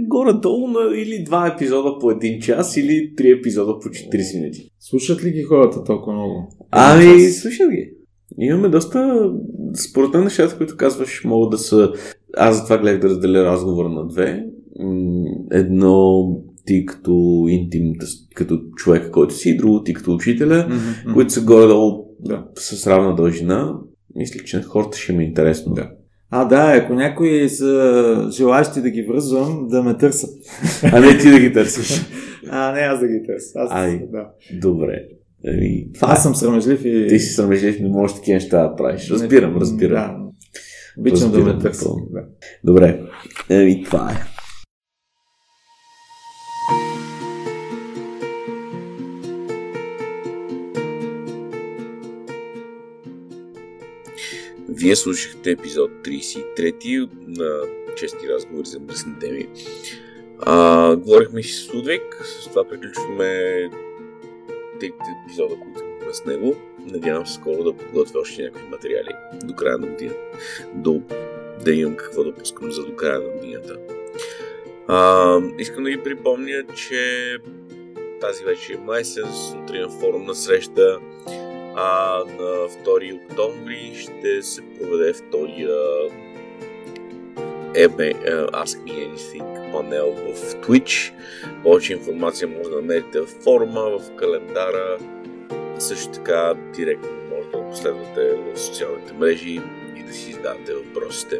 горе-долу 0.08 0.68
на 0.68 0.98
или 0.98 1.24
два 1.24 1.48
епизода 1.48 2.00
по 2.00 2.12
един 2.12 2.42
час, 2.42 2.78
или 2.78 3.14
три 3.18 3.32
епизода 3.32 3.80
по 3.80 3.90
40 3.90 4.40
минути. 4.40 4.70
Слушат 4.80 5.24
ли 5.24 5.32
ги 5.32 5.44
хората 5.44 5.84
толкова 5.84 6.14
много? 6.14 6.50
Ами, 6.72 7.22
слушай 7.22 7.68
ги. 7.68 7.92
Имаме 8.40 8.70
доста, 8.70 9.30
според 9.90 10.14
мен 10.14 10.24
нещата, 10.24 10.58
които 10.58 10.78
казваш, 10.78 11.24
могат 11.26 11.52
да 11.52 11.58
са... 11.58 11.92
Аз 12.38 12.58
затова 12.58 12.78
гледах 12.78 13.00
да 13.02 13.10
разделя 13.10 13.44
разговора 13.44 13.90
на 13.90 14.08
две. 14.08 14.46
Едно 15.52 16.24
ти 16.66 16.86
като 16.86 17.46
интим, 17.50 17.94
като 18.36 18.60
човек, 18.76 19.12
който 19.12 19.34
си, 19.34 19.50
и 19.50 19.58
друго 19.58 19.84
ти 19.84 19.94
като 19.94 20.14
учителя, 20.14 20.68
мгм. 20.70 21.14
които 21.14 21.34
са 21.34 21.42
горе-долу 21.42 22.06
Да. 22.20 22.46
с 22.56 22.88
равна 22.88 23.16
дължина. 23.16 23.74
Мисля, 24.16 24.40
че 24.46 24.58
на 24.58 24.64
хората 24.64 24.98
ще 24.98 25.14
ми 25.14 25.24
е 25.24 25.28
интересно. 25.28 25.74
Да. 25.74 25.92
А, 26.30 26.46
да, 26.46 26.82
ако 26.84 26.94
някои 26.94 27.50
са 27.50 28.30
желащи 28.32 28.82
да 28.82 28.90
ги 28.90 29.02
връзвам, 29.04 29.68
да 29.68 29.84
ме 29.84 29.98
търсят. 29.98 30.30
А 30.94 31.00
не 31.00 31.18
ти 31.18 31.32
да 31.32 31.40
ги 31.40 31.54
търсиш. 31.54 32.02
А, 32.50 32.72
не 32.72 32.80
аз 32.80 33.00
да 33.00 33.08
ги 33.08 33.24
търся. 33.28 33.52
Аз, 33.56 33.70
Ай. 33.72 34.00
да. 34.12 34.28
Добре. 34.54 35.04
Това 35.94 36.08
аз 36.12 36.24
съм 36.24 36.36
срамежлив 36.36 36.86
и... 36.86 37.08
Ти 37.10 37.20
си 37.20 37.34
срамежлив, 37.34 37.80
не 37.80 37.90
можеш 37.90 38.16
такива 38.16 38.34
неща 38.34 38.68
да 38.68 38.76
правиш. 38.76 39.12
Разбирам, 39.12 39.58
разбирам. 39.58 39.96
Да. 39.96 40.18
Обичам 41.02 41.32
да 41.32 41.38
Разбирам 41.38 41.58
ме 41.58 41.62
търсят. 41.64 41.82
напълно. 41.86 42.08
Да. 42.12 42.22
Добре. 42.64 43.00
Еми, 43.50 43.84
това 43.84 44.12
е. 44.12 44.35
Вие 54.86 54.96
слушахте 54.96 55.52
епизод 55.52 55.92
33 55.92 57.10
на 57.28 57.62
чести 57.96 58.30
разговори 58.30 58.66
за 58.66 58.80
мръсни 58.80 59.20
теми. 59.20 59.48
А, 60.40 60.96
говорихме 60.96 61.44
си 61.44 61.54
с 61.54 61.74
Лудвиг, 61.74 62.02
с 62.24 62.50
това 62.50 62.64
приключваме 62.68 63.70
трите 64.80 64.96
епизода, 65.26 65.56
които 65.56 65.80
имаме 65.80 66.14
с 66.14 66.26
него. 66.26 66.56
Надявам 66.80 67.28
се 67.28 67.34
скоро 67.34 67.64
да 67.64 67.74
подготвя 67.74 68.20
още 68.20 68.44
някакви 68.44 68.70
материали 68.70 69.10
до 69.44 69.56
края 69.56 69.78
на 69.78 69.88
година. 69.88 70.14
До, 70.74 71.02
да 71.66 71.74
имам 71.74 71.96
какво 71.96 72.24
да 72.24 72.36
пускам 72.36 72.72
за 72.72 72.86
до 72.86 72.96
края 72.96 73.20
на 73.20 73.30
годината. 73.30 73.78
А, 74.88 75.40
искам 75.58 75.84
да 75.84 75.90
ви 75.90 76.04
припомня, 76.04 76.64
че 76.76 77.38
тази 78.22 78.44
вечер 78.44 78.74
е 78.74 78.78
май 78.78 79.06
се 79.06 79.22
сутрин 79.52 79.90
форумна 80.00 80.36
среща 80.36 81.00
а 81.76 82.18
на 82.18 82.70
2 82.86 83.16
октомври 83.16 83.94
ще 83.96 84.42
се 84.42 84.62
проведе 84.62 85.14
втория 85.14 85.70
uh, 87.76 88.52
Ask 88.52 88.80
Me 88.84 88.94
Anything 89.08 89.72
панел 89.72 90.12
в 90.12 90.56
Twitch. 90.56 91.14
Повече 91.64 91.94
информация 91.94 92.48
може 92.48 92.70
да 92.70 92.76
намерите 92.76 93.22
в 93.22 93.26
форума, 93.26 93.82
в 93.82 94.16
календара. 94.16 94.98
Също 95.80 96.12
така 96.12 96.54
директно 96.76 97.10
може 97.32 97.50
да 97.50 97.70
последвате 97.72 98.34
в 98.54 98.60
социалните 98.60 99.14
мрежи 99.14 99.62
и 99.96 100.04
да 100.04 100.14
си 100.14 100.34
зададете 100.34 100.74
въпросите. 100.74 101.40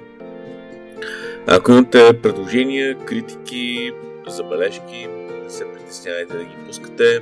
Ако 1.48 1.72
имате 1.72 2.22
предложения, 2.22 2.98
критики, 2.98 3.92
забележки, 4.28 5.08
не 5.44 5.50
се 5.50 5.66
притеснявайте 5.74 6.38
да 6.38 6.44
ги 6.44 6.56
пускате 6.68 7.22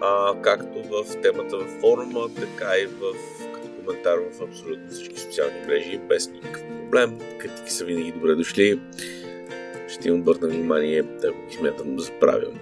а, 0.00 0.42
както 0.42 0.82
в 0.82 1.20
темата 1.22 1.56
в 1.58 1.80
форума, 1.80 2.28
така 2.34 2.78
и 2.82 2.86
в, 2.86 3.14
като 3.54 3.68
коментар 3.68 4.16
в 4.18 4.42
абсолютно 4.42 4.90
всички 4.90 5.20
социални 5.20 5.60
мрежи, 5.66 5.98
без 6.08 6.30
никакъв 6.30 6.62
проблем. 6.62 7.18
Критики 7.38 7.70
са 7.70 7.84
винаги 7.84 8.12
добре 8.12 8.34
дошли. 8.34 8.80
Ще 9.88 10.08
им 10.08 10.20
обърна 10.20 10.48
внимание, 10.48 11.02
да 11.02 11.32
го 11.32 11.52
смятам 11.58 12.00
за 12.00 12.12
правилно. 12.12 12.60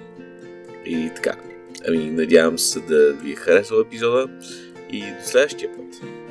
И 0.87 1.11
така. 1.15 1.37
Ами, 1.89 2.11
надявам 2.11 2.59
се 2.59 2.81
да 2.81 3.13
ви 3.13 3.33
е 3.33 3.37
харесал 3.37 3.81
епизода 3.81 4.29
и 4.91 5.01
до 5.01 5.25
следващия 5.25 5.71
път. 5.77 6.22